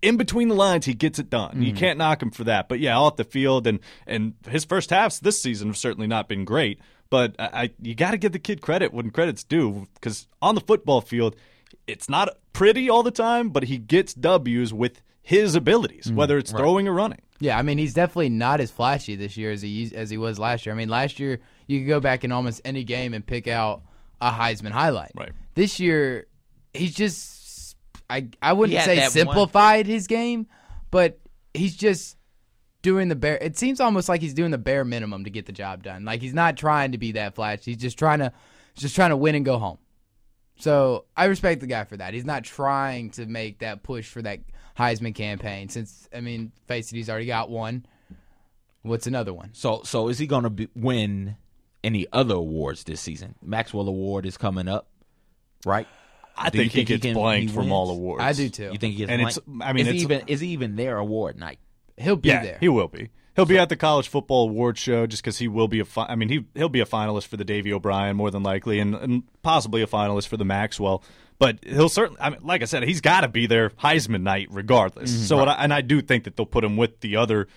[0.00, 1.62] in between the lines, he gets it done.
[1.62, 1.78] You mm-hmm.
[1.78, 2.68] can't knock him for that.
[2.68, 6.28] But yeah, off the field and and his first halves this season have certainly not
[6.28, 6.80] been great.
[7.10, 10.56] But I, I you got to give the kid credit when credit's due because on
[10.56, 11.36] the football field,
[11.86, 16.16] it's not pretty all the time, but he gets W's with his abilities, mm-hmm.
[16.16, 17.20] whether it's throwing or running.
[17.42, 20.38] Yeah, I mean he's definitely not as flashy this year as he as he was
[20.38, 20.72] last year.
[20.72, 23.82] I mean last year you could go back in almost any game and pick out
[24.20, 25.10] a Heisman highlight.
[25.16, 25.32] Right.
[25.56, 26.28] This year
[26.72, 27.76] he's just
[28.08, 30.46] I I wouldn't say that one- simplified his game,
[30.92, 31.18] but
[31.52, 32.16] he's just
[32.82, 35.52] doing the bare it seems almost like he's doing the bare minimum to get the
[35.52, 36.04] job done.
[36.04, 37.72] Like he's not trying to be that flashy.
[37.72, 38.32] He's just trying to
[38.76, 39.78] just trying to win and go home.
[40.58, 42.14] So I respect the guy for that.
[42.14, 44.38] He's not trying to make that push for that
[44.78, 45.68] Heisman campaign.
[45.68, 47.86] Since I mean, face it, he's already got one.
[48.82, 49.50] What's another one?
[49.52, 51.36] So so is he going to win
[51.84, 53.34] any other awards this season?
[53.42, 54.88] Maxwell Award is coming up,
[55.64, 55.86] right?
[56.36, 58.22] I Do you think, he gets can- blanked he from all awards.
[58.24, 58.70] I do too.
[58.72, 60.76] You think he gets And it's- I mean, is he it's- even is he even
[60.76, 61.58] their award night?
[61.98, 62.56] He'll be yeah, there.
[62.58, 63.10] he will be.
[63.34, 65.84] He'll be at the college football award show just because he will be a.
[65.84, 68.78] Fi- I mean, he he'll be a finalist for the Davy O'Brien more than likely,
[68.78, 71.02] and, and possibly a finalist for the Maxwell.
[71.38, 72.20] But he'll certainly.
[72.20, 75.10] I mean, like I said, he's got to be there Heisman night regardless.
[75.10, 75.22] Mm-hmm.
[75.24, 77.48] So, I, and I do think that they'll put him with the other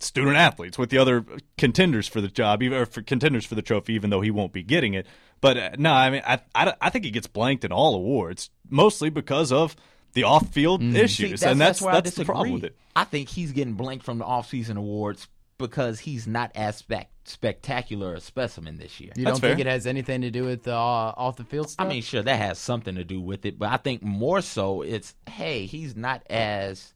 [0.00, 1.24] student athletes, with the other
[1.56, 4.52] contenders for the job, even or for contenders for the trophy, even though he won't
[4.52, 5.06] be getting it.
[5.40, 8.50] But uh, no, I mean, I, I I think he gets blanked in all awards,
[8.68, 9.76] mostly because of
[10.14, 12.54] the off-field See, issues, and that's where that's, I the problem disagree.
[12.54, 12.76] with it.
[12.96, 18.14] I think he's getting blanked from the offseason awards because he's not as spec- spectacular
[18.14, 19.12] a specimen this year.
[19.16, 19.66] You That's don't think fair.
[19.66, 20.76] it has anything to do with the uh,
[21.16, 21.84] off the field stuff?
[21.84, 24.82] I mean, sure, that has something to do with it, but I think more so
[24.82, 26.92] it's hey, he's not as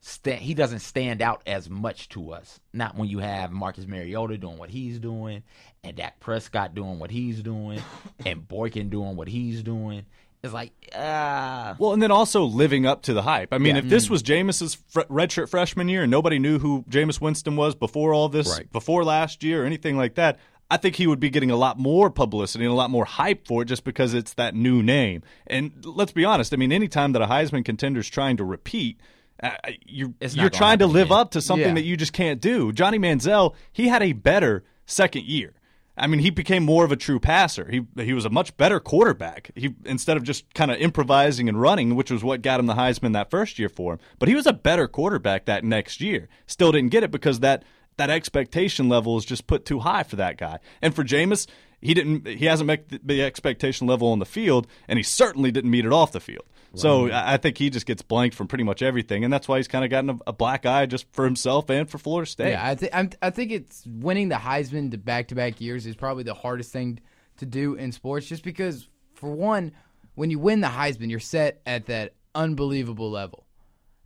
[0.00, 2.58] sta- he doesn't stand out as much to us.
[2.72, 5.42] Not when you have Marcus Mariota doing what he's doing,
[5.84, 7.80] and Dak Prescott doing what he's doing,
[8.26, 10.06] and Boykin doing what he's doing.
[10.42, 13.52] It's like, ah, Well, and then also living up to the hype.
[13.52, 17.20] I mean, if this was Jameis's fr- redshirt freshman year and nobody knew who Jameis
[17.20, 18.70] Winston was before all this, Right.
[18.72, 20.38] before last year or anything like that,
[20.70, 23.46] I think he would be getting a lot more publicity and a lot more hype
[23.46, 25.22] for it just because it's that new name.
[25.46, 26.54] And let's be honest.
[26.54, 28.98] I mean, anytime that a Heisman contender is trying to repeat,
[29.42, 29.50] uh,
[29.84, 31.74] you're you're trying to live up to something Yeah.
[31.74, 32.72] that you just can't do.
[32.72, 35.52] Johnny Manziel, he had a better second year.
[36.00, 37.70] I mean, he became more of a true passer.
[37.70, 39.50] He he was a much better quarterback.
[39.54, 42.74] He instead of just kind of improvising and running, which was what got him the
[42.74, 44.00] Heisman that first year for him.
[44.18, 46.28] But he was a better quarterback that next year.
[46.46, 47.64] Still didn't get it because that
[47.98, 50.58] that expectation level is just put too high for that guy.
[50.80, 51.46] And for Jameis,
[51.82, 55.50] he didn't he hasn't met the- the expectation level on the field, and he certainly
[55.50, 56.44] didn't meet it off the field.
[56.74, 59.68] So I think he just gets blanked from pretty much everything, and that's why he's
[59.68, 62.50] kind of gotten a, a black eye just for himself and for Florida State.
[62.50, 65.86] Yeah, I think I'm, I think it's winning the Heisman to back to back years
[65.86, 67.00] is probably the hardest thing
[67.38, 68.26] to do in sports.
[68.26, 69.72] Just because, for one,
[70.14, 73.46] when you win the Heisman, you're set at that unbelievable level,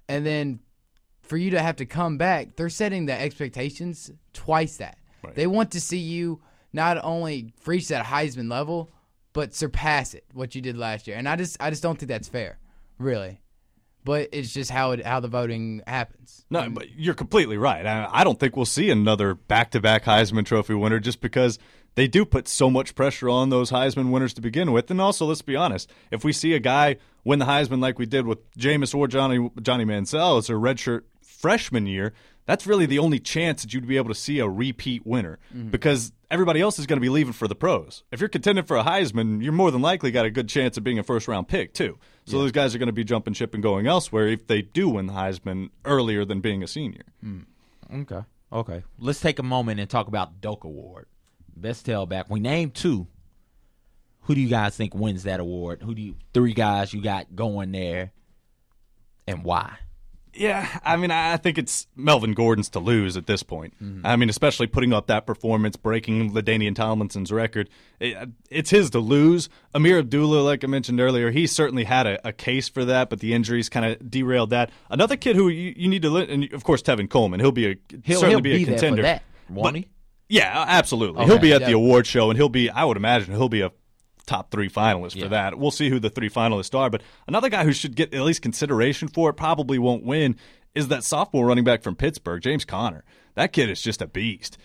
[0.08, 0.60] and then
[1.22, 4.98] for you to have to come back, they're setting the expectations twice that.
[5.34, 6.42] They want to see you
[6.74, 8.90] not only reach that Heisman level,
[9.34, 11.18] but surpass it what you did last year.
[11.18, 12.58] And I just I just don't think that's fair,
[12.98, 13.42] really.
[14.02, 16.46] But it's just how it how the voting happens.
[16.48, 17.84] No, but you're completely right.
[17.84, 21.58] I, I don't think we'll see another back-to-back Heisman Trophy winner just because
[21.94, 24.90] they do put so much pressure on those Heisman winners to begin with.
[24.90, 28.06] And also, let's be honest, if we see a guy win the Heisman like we
[28.06, 32.12] did with Jameis or Johnny Johnny Manziel as a redshirt freshman year,
[32.46, 35.70] that's really the only chance that you'd be able to see a repeat winner mm-hmm.
[35.70, 38.02] because everybody else is going to be leaving for the pros.
[38.10, 40.82] If you're contending for a Heisman, you're more than likely got a good chance of
[40.82, 41.96] being a first round pick too.
[42.26, 44.88] So those guys are going to be jumping ship and going elsewhere if they do
[44.88, 47.04] win the Heisman earlier than being a senior.
[47.20, 47.40] Hmm.
[47.94, 48.22] Okay.
[48.52, 48.82] Okay.
[48.98, 51.06] Let's take a moment and talk about Doak Award.
[51.56, 52.24] Best tailback.
[52.28, 53.06] We named two.
[54.22, 55.82] Who do you guys think wins that award?
[55.82, 58.12] Who do you three guys you got going there
[59.28, 59.76] and why?
[60.36, 63.74] Yeah, I mean, I think it's Melvin Gordon's to lose at this point.
[63.82, 64.04] Mm-hmm.
[64.04, 67.68] I mean, especially putting up that performance, breaking Ladainian Tomlinson's record.
[68.00, 69.48] It- it's his to lose.
[69.74, 73.20] Ameer Abdullah, like I mentioned earlier, he certainly had a, a case for that, but
[73.20, 74.70] the injuries kind of derailed that.
[74.90, 77.40] Another kid who you, you need to, and of course, Tevin Coleman.
[77.40, 79.02] He'll be a He'll, certainly he'll be, a there contender.
[79.02, 79.88] for that, won't he?
[80.28, 81.20] Yeah, absolutely.
[81.22, 81.26] Okay.
[81.30, 81.66] He'll be at Yeah.
[81.68, 82.70] the award show, and he'll be.
[82.70, 83.70] I would imagine he'll be a
[84.26, 85.24] top three finalist Yeah.
[85.24, 85.58] for that.
[85.58, 86.90] We'll see who the three finalists are.
[86.90, 90.36] But another guy who should get at least consideration for it, probably won't win,
[90.74, 93.04] is that sophomore running back from Pittsburgh, James Conner.
[93.34, 94.58] That kid is just a beast.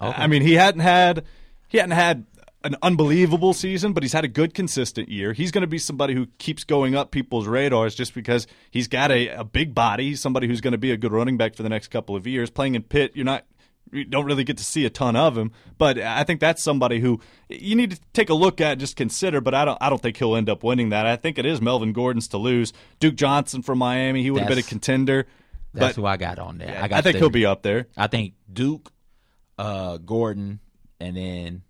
[0.00, 1.24] I mean, he hadn't had
[1.68, 2.26] he hadn't had
[2.64, 5.32] an unbelievable season, but he's had a good, consistent year.
[5.32, 9.10] He's going to be somebody who keeps going up people's radars just because he's got
[9.10, 10.16] a, a big body.
[10.16, 12.50] Somebody who's going to be a good running back for the next couple of years.
[12.50, 13.44] Playing in Pitt, you're not
[13.92, 17.00] you don't really get to see a ton of him, but I think that's somebody
[17.00, 19.40] who you need to take a look at, just consider.
[19.40, 21.06] But I don't, I don't think he'll end up winning that.
[21.06, 22.72] I think it is Melvin Gordon's to lose.
[23.00, 25.26] Duke Johnson from Miami, he would have been a contender.
[25.72, 26.76] That's who I got on there.
[26.78, 27.86] I I, got think the- he'll be up there.
[27.96, 28.90] I think Duke,
[29.58, 30.60] uh, Gordon,
[30.98, 31.62] and then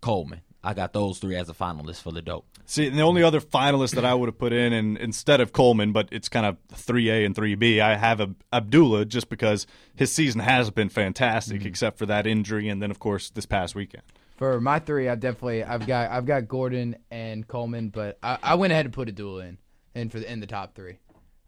[0.00, 0.42] Coleman.
[0.66, 2.44] I got those three as a finalist for the Doak.
[2.64, 5.52] See, and the only other finalist that I would have put in, and instead of
[5.52, 9.28] Coleman, but it's kind of three A and three B, I have Ab- Abdullah just
[9.28, 13.46] because his season has been fantastic, except for that injury, and then of course this
[13.46, 14.02] past weekend.
[14.38, 18.54] For my three, I've definitely I've got I've got Gordon and Coleman, but I, I
[18.56, 19.58] went ahead and put a duel in,
[19.94, 20.98] in for the, in the top three.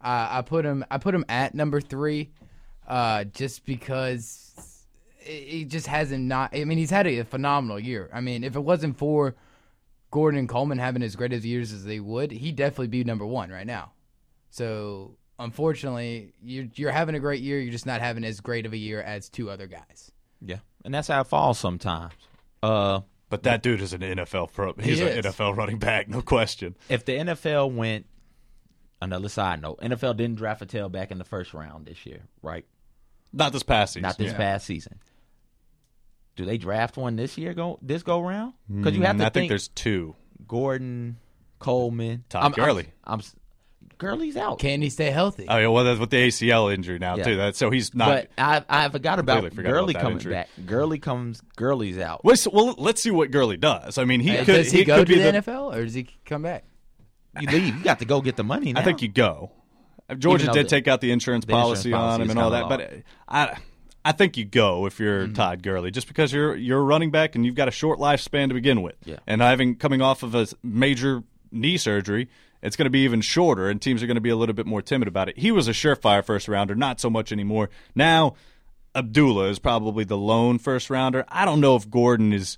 [0.00, 2.30] Uh, I put him I put him at number three,
[2.86, 4.77] uh, just because
[5.28, 6.54] he he just hasn't not.
[6.54, 8.08] I mean, he's had a phenomenal year.
[8.12, 9.34] I mean, if it wasn't for
[10.10, 13.26] Gordon and Coleman having as great of years as they would, he'd definitely be number
[13.26, 13.92] one right now.
[14.50, 17.60] So unfortunately, you're you're having a great year.
[17.60, 20.10] You're just not having as great of a year as two other guys.
[20.40, 22.12] Yeah, and that's how it falls sometimes.
[22.62, 24.72] Uh, But that dude is an NFL pro.
[24.74, 25.22] He's He an.
[25.22, 26.76] NFL running back, no question.
[26.88, 28.06] if the NFL went
[29.02, 32.64] another side note, NFL didn't draft a tailback in the first round this year, right?
[33.32, 34.02] Not this past season.
[34.02, 34.38] Not this yeah.
[34.38, 34.98] past season.
[36.38, 37.52] Do they draft one this year?
[37.52, 38.52] Go this go round?
[38.72, 40.14] Because you have Mm, to I think there's two.
[40.46, 41.16] Gordon,
[41.58, 42.86] Coleman, Todd I'm- I'm- Gurley.
[43.02, 43.20] I'm,
[43.98, 44.60] Gurley's out.
[44.60, 45.46] Can he stay healthy?
[45.48, 47.24] Oh yeah, well that's with the ACL injury now Yeah.
[47.24, 47.36] too.
[47.36, 48.06] That so he's not.
[48.08, 50.34] but I I forgot about forgot Gurley about coming injury.
[50.34, 50.48] back.
[50.64, 51.42] Gurley comes.
[51.56, 52.24] Gurley's out.
[52.24, 53.98] well, so- well, let's see what Gurley does.
[53.98, 54.54] I mean, he Uh, could.
[54.54, 56.64] does he, go could to be the, NFL or does he come back?
[57.40, 57.76] You leave.
[57.76, 58.72] You got to go get the money.
[58.72, 58.80] Now.
[58.80, 59.50] I think you go.
[60.16, 62.68] Georgia did the- take out the insurance the insurance policy on him and all that,
[62.68, 63.58] kinda but I,
[64.08, 65.34] I think you go if you're Mm-hmm.
[65.34, 68.48] Todd Gurley, just because you're you're a running back and you've got a short lifespan
[68.48, 68.96] to begin with.
[69.04, 69.18] Yeah.
[69.26, 72.28] And having coming off of a major knee surgery,
[72.62, 74.64] it's going to be even shorter, and teams are going to be a little bit
[74.64, 75.38] more timid about it.
[75.38, 77.68] He was a surefire first rounder, not so much anymore.
[77.94, 78.34] Now,
[78.94, 81.26] Abdullah is probably the lone first rounder.
[81.28, 82.56] I don't know if Gordon is.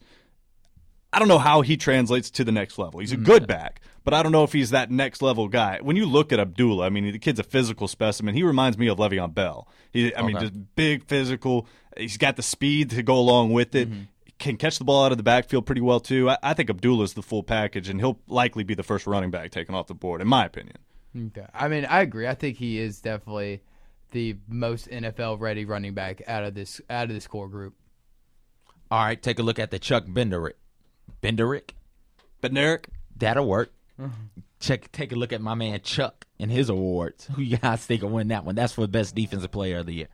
[1.12, 3.00] I don't know how he translates to the next level.
[3.00, 5.78] He's a good back, but I don't know if he's that next level guy.
[5.82, 8.34] When you look at Abdullah, I mean, the kid's a physical specimen.
[8.34, 9.68] He reminds me of Le'Veon Bell.
[9.92, 11.66] He, I mean, just big physical.
[11.96, 13.90] He's got the speed to go along with it.
[13.90, 14.02] Mm-hmm.
[14.38, 16.30] Can catch the ball out of the backfield pretty well too.
[16.30, 19.50] I, I think Abdullah's the full package, and he'll likely be the first running back
[19.50, 20.76] taken off the board, in my opinion.
[21.14, 21.46] Okay.
[21.52, 22.26] I mean, I agree.
[22.26, 23.60] I think he is definitely
[24.12, 27.74] the most NFL ready running back out of this out of this core group.
[28.90, 30.54] All right, take a look at the Chuck Benderick.
[31.22, 31.74] Benderick,
[32.40, 33.72] But Eric, that'll work.
[34.58, 34.92] Check.
[34.92, 37.26] Take a look at my man Chuck and his awards.
[37.34, 38.54] Who you guys think will win that one?
[38.54, 40.08] That's for the best defensive player of the year.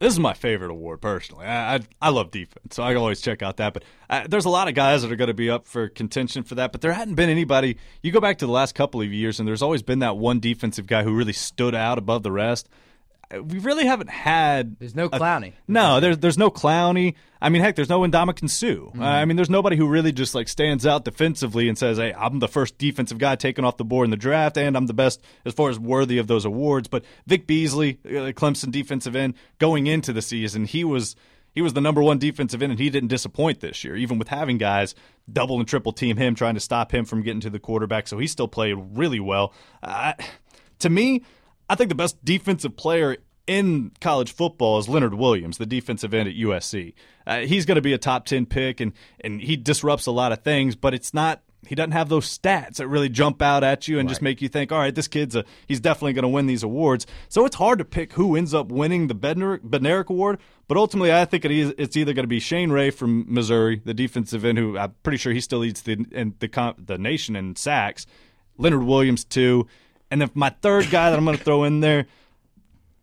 [0.00, 1.46] This is my favorite award personally.
[1.46, 3.72] I I, I love defense, so I always check out that.
[3.72, 6.42] But uh, there's a lot of guys that are going to be up for contention
[6.42, 6.72] for that.
[6.72, 7.78] But there hadn't been anybody.
[8.02, 10.40] You go back to the last couple of years, and there's always been that one
[10.40, 12.68] defensive guy who really stood out above the rest.
[13.30, 14.78] We really haven't had.
[14.78, 15.52] There's no a- Clowney.
[15.68, 17.14] no, there's there's no Clowney.
[17.40, 18.08] I mean, heck, there's no Suh.
[18.10, 19.02] Mm-hmm.
[19.02, 22.14] Uh, I mean, there's nobody who really just like stands out defensively and says, "Hey,
[22.14, 24.94] I'm the first defensive guy taken off the board in the draft, and I'm the
[24.94, 29.34] best as far as worthy of those awards." But Vic Beasley, uh, Clemson defensive end,
[29.58, 31.16] going into the season, he was
[31.54, 34.28] he was the number one defensive end, and he didn't disappoint this year, even with
[34.28, 34.94] having guys
[35.32, 38.08] double and triple team him, trying to stop him from getting to the quarterback.
[38.08, 39.52] So he still played really well.
[39.82, 40.14] Uh,
[40.80, 41.22] to me,
[41.68, 46.28] I think the best defensive player in college football is Leonard Williams, the defensive end
[46.28, 46.94] at USC.
[47.26, 50.32] Uh, he's going to be a top 10 pick, and, and he disrupts a lot
[50.32, 51.42] of things, but it's not.
[51.66, 54.50] He doesn't have those stats that really jump out at you and just make you
[54.50, 57.06] think, all right, this kid's a, he's definitely going to win these awards.
[57.30, 61.24] So it's hard to pick who ends up winning the Bednarik, Award, but ultimately I
[61.24, 64.58] think it is, it's either going to be Shane Ray from Missouri, the defensive end,
[64.58, 68.04] who I'm pretty sure he still leads the the the nation in sacks.
[68.58, 69.66] Leonard Williams too,
[70.14, 72.06] and then my third guy that I'm going to throw in there.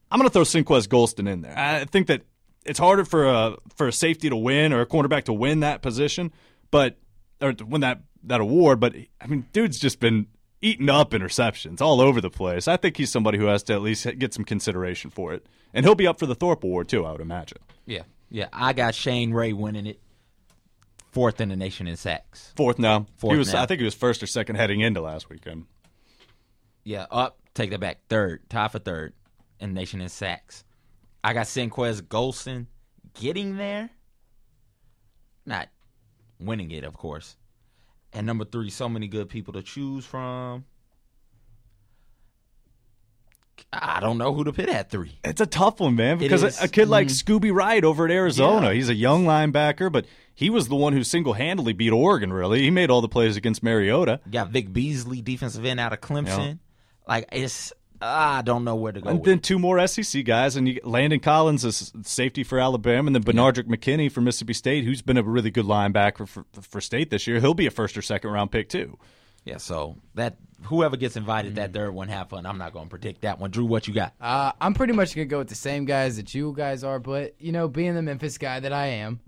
[0.09, 1.53] I'm going to throw Senquez Golson in there.
[1.57, 2.21] I think that
[2.65, 5.81] it's harder for a for a safety to win or a cornerback to win that
[5.81, 6.31] position,
[6.69, 6.97] but
[7.41, 8.79] or to win that that award.
[8.79, 10.27] But I mean, dude's just been
[10.61, 12.69] eating up interceptions all over the place.
[12.69, 15.85] I think he's somebody who has to at least get some consideration for it, and
[15.85, 17.05] he'll be up for the Thorpe Award too.
[17.05, 17.57] I would imagine.
[17.85, 18.47] Yeah, yeah.
[18.53, 19.99] I got Shane Ray winning it,
[21.11, 22.53] fourth in the nation in sacks.
[22.55, 23.05] Fourth now.
[23.17, 23.51] Fourth he was.
[23.51, 23.63] now.
[23.63, 25.65] I think he was first or second heading into last weekend.
[26.83, 27.37] Yeah, up.
[27.53, 27.99] Take that back.
[28.09, 29.13] Third, tie for third
[29.59, 30.63] in the nation in sacks.
[31.23, 32.67] I got Senquez Golson
[33.13, 33.89] getting there,
[35.45, 35.69] not
[36.39, 37.35] winning it, of course.
[38.13, 40.65] And number three, so many good people to choose from.
[43.71, 45.19] I don't know who to pit at three.
[45.23, 47.31] It's a tough one, man, because a, a kid like mm-hmm.
[47.31, 48.73] Scooby Wright over at Arizona, Yeah.
[48.73, 52.61] he's a young linebacker, but he was the one who single handedly beat Oregon, really.
[52.61, 54.19] He made all the plays against Mariota.
[54.25, 56.59] You got Vic Beasley, defensive end out of Clemson.
[57.07, 59.09] Like it's, I don't know where to go.
[59.09, 59.43] And with then it.
[59.43, 63.65] two more SEC guys, and you, Landon Collins is safety for Alabama, and then Benardrick
[63.67, 67.39] McKinney for Mississippi State, who's been a really good linebacker for, for State this year.
[67.39, 68.97] He'll be a first or second round pick, too.
[69.45, 69.57] yeah.
[69.57, 72.45] So that whoever gets invited, that third one, have fun.
[72.45, 73.51] I'm not going to predict that one.
[73.51, 74.13] Drew, what you got?
[74.21, 77.35] Uh, I'm pretty much gonna go with the same guys that you guys are, but
[77.39, 79.19] you know, being the Memphis guy that I am,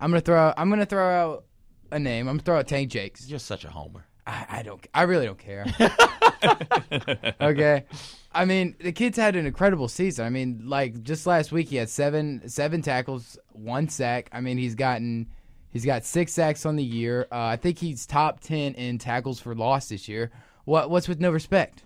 [0.00, 1.44] I'm gonna throw out, I'm gonna throw out
[1.90, 2.28] a name.
[2.28, 3.28] I'm gonna throw out Tank Jakes.
[3.28, 4.06] You're such a homer.
[4.26, 4.86] I, I don't.
[4.94, 5.66] I really don't care.
[7.40, 7.84] okay.
[8.32, 10.24] I mean, the kid's had an incredible season.
[10.24, 14.28] I mean, like just last week, he had seven seven tackles, one sack.
[14.32, 15.28] I mean, he's gotten
[15.70, 17.26] he's got six sacks on the year.
[17.32, 20.30] Uh, I think he's top ten in tackles for loss this year.
[20.64, 21.82] What what's with no respect?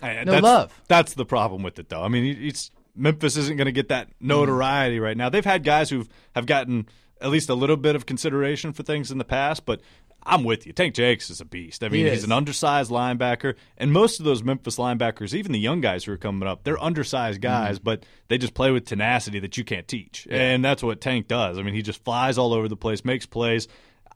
[0.00, 0.82] And No that's, love.
[0.88, 2.02] That's the problem with it, though.
[2.02, 5.28] I mean, it's Memphis isn't going to get that notoriety right now.
[5.28, 6.88] They've had guys who have gotten
[7.20, 9.80] at least a little bit of consideration for things in the past, but
[10.24, 10.72] I'm with you.
[10.72, 11.82] Tank Jakes is a beast.
[11.82, 15.58] I mean, He he's an undersized linebacker, and most of those Memphis linebackers, even the
[15.58, 17.84] young guys who are coming up, they're undersized guys, Mm-hmm.
[17.84, 21.58] but they just play with tenacity that you can't teach, and that's what Tank does.
[21.58, 23.66] I mean, he just flies all over the place, makes plays.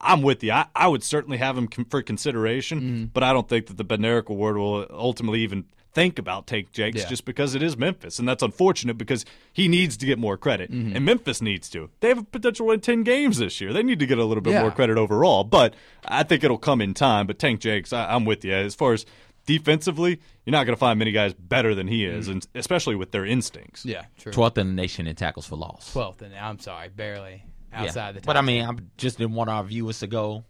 [0.01, 0.53] I'm with you.
[0.53, 3.05] I, I would certainly have him con- for consideration, Mm-hmm.
[3.07, 5.65] but I don't think that the Bednarik Award will ultimately even
[5.97, 7.09] think about Tank Jakes Yeah.
[7.09, 10.71] just because it is Memphis, and that's unfortunate because he needs to get more credit,
[10.71, 10.95] Mm-hmm.
[10.95, 11.89] and Memphis needs to.
[12.01, 13.73] They have a potential to win ten games this year.
[13.73, 14.61] They need to get a little bit Yeah.
[14.63, 15.75] more credit overall, but
[16.05, 17.27] I think it'll come in time.
[17.27, 18.53] But Tank Jakes, I, I'm with you.
[18.53, 19.07] As far as
[19.47, 23.13] defensively, you're not going to find many guys better than he is, and especially with
[23.13, 23.85] their instincts.
[23.87, 24.33] Yeah, true.
[24.33, 25.93] 12th in the nation in tackles for loss.
[25.93, 27.83] Twelfth, and I'm sorry, barely Yeah.
[27.85, 28.21] outside the.
[28.21, 30.45] Top But I mean, I just didn't want our viewers to go,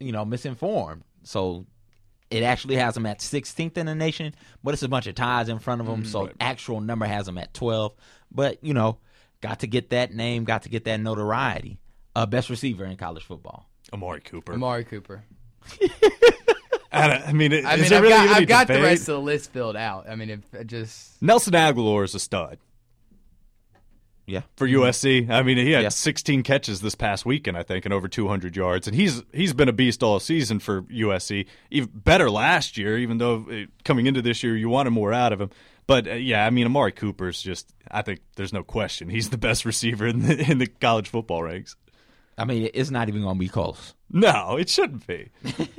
[0.00, 1.02] you know, misinformed.
[1.24, 1.66] So
[2.32, 5.48] it actually has them at 16th in the nation, but it's a bunch of ties
[5.48, 6.04] in front of them.
[6.04, 7.92] so actual number has them at 12.
[8.30, 8.98] But you know,
[9.40, 11.78] got to get that name, got to get that notoriety.
[12.14, 13.68] Uh, best receiver in college football.
[13.92, 14.52] Amari Cooper.
[14.54, 15.24] Amari Cooper.
[16.94, 18.82] I, don't- I mean, I is mean, there I've really got, any I've got the
[18.82, 20.08] rest of the list filled out.
[20.08, 22.58] I mean, if I just Nelson Agholor is a stud
[24.26, 24.42] Yeah.
[24.56, 25.28] for USC.
[25.30, 25.88] I mean, he had Yeah.
[25.88, 29.68] 16 catches this past weekend, I think, and over 200 yards, and he's he's been
[29.68, 31.46] a beast all season for USC.
[31.70, 35.32] Even better last year, even though uh, coming into this year you wanted more out
[35.32, 35.50] of him.
[35.86, 37.68] But uh, yeah, I mean, Amari Cooper's just.
[37.90, 41.42] I think there's no question he's the best receiver in the, in the college football
[41.42, 41.76] ranks.
[42.38, 43.92] I mean, it's not even going to be close.
[44.10, 45.28] No, it shouldn't be.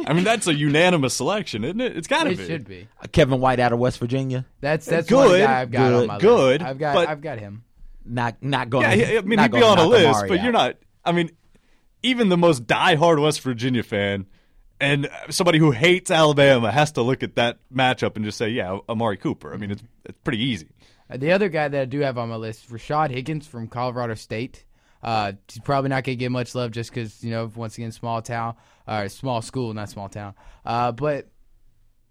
[0.06, 1.98] I mean, that's a unanimous selection, isn't it?
[1.98, 2.46] It's got to it be.
[2.46, 2.88] should be.
[3.02, 6.02] Uh, Kevin White out of West Virginia, That's that's Good, one guy I've got good,
[6.02, 6.70] on my good, list.
[6.70, 7.64] I've got but- I've got him.
[8.06, 8.84] Not not going.
[8.84, 10.43] Yeah, he- I mean, he'd be on a list, Amari but out.
[10.43, 10.76] you're not.
[11.06, 11.30] I mean,
[12.01, 14.26] even the most diehard West Virginia fan
[14.82, 18.80] and somebody who hates Alabama has to look at that matchup and just say, "Yeah,
[18.89, 20.68] Amari Cooper." I mean, it's it's pretty easy.
[21.10, 24.16] Uh, The other guy that I do have on my list, Rashard Higgins from Colorado
[24.16, 24.66] State.
[25.01, 28.22] Uh, he's probably not gonna get much love just because you know once again small
[28.22, 28.56] town
[28.88, 30.34] or small school, not small town.
[30.66, 31.28] Uh, but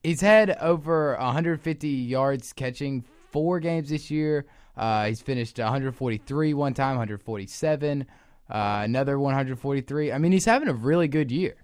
[0.02, 4.46] he's had over 150 yards catching four games this year.
[4.76, 8.06] Uh, he's finished 143 one time, 147,
[8.50, 10.12] uh, another 143.
[10.12, 11.56] I mean, he's having a really good year,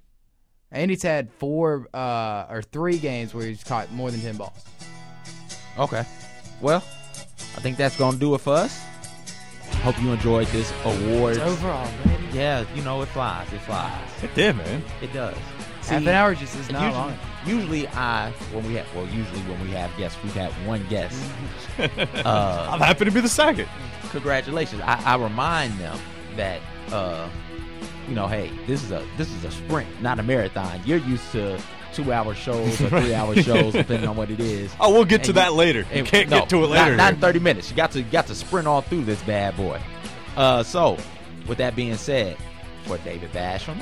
[0.70, 4.64] and he's had four uh, or three games where he's caught more than 10 balls.
[5.78, 6.04] Okay.
[6.60, 6.84] Well,
[7.56, 8.84] I think that's going to do it for us.
[9.82, 11.36] Hope you enjoyed this award.
[11.36, 12.26] It's over already.
[12.32, 13.50] Yeah, you know, it flies.
[13.52, 14.00] It flies.
[14.22, 14.82] It did, man.
[15.00, 15.36] It does.
[15.82, 17.18] Half an hour just is not usually, long.
[17.48, 21.18] Usually I when we have well usually when we have guests we've had one guest.
[21.78, 23.68] uh, I'm happy to be the second.
[24.10, 24.82] congratulations.
[24.84, 25.98] I, I remind them
[26.36, 26.60] that
[26.92, 27.28] uh,
[28.08, 30.80] you know, hey, this is a this is a sprint, not a marathon.
[30.84, 31.60] You're used to
[31.92, 34.74] two hour shows or three hour shows, depending on what it is.
[34.80, 35.86] Oh, we'll get to And that you- later.
[35.94, 36.96] You can't no, get to it later.
[36.96, 37.70] Not, in 30 minutes.
[37.70, 39.80] You got to got to sprint all through this bad boy.
[40.36, 40.96] Uh, so,
[41.46, 42.36] with that being said,
[42.84, 43.76] for David Basham,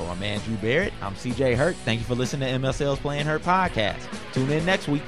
[0.00, 1.76] for my man Drew Barrett, I'm CJ Hurt.
[1.76, 4.00] Thank you for listening to MSL's Playing Hurt podcast.
[4.32, 5.02] Tune in next week.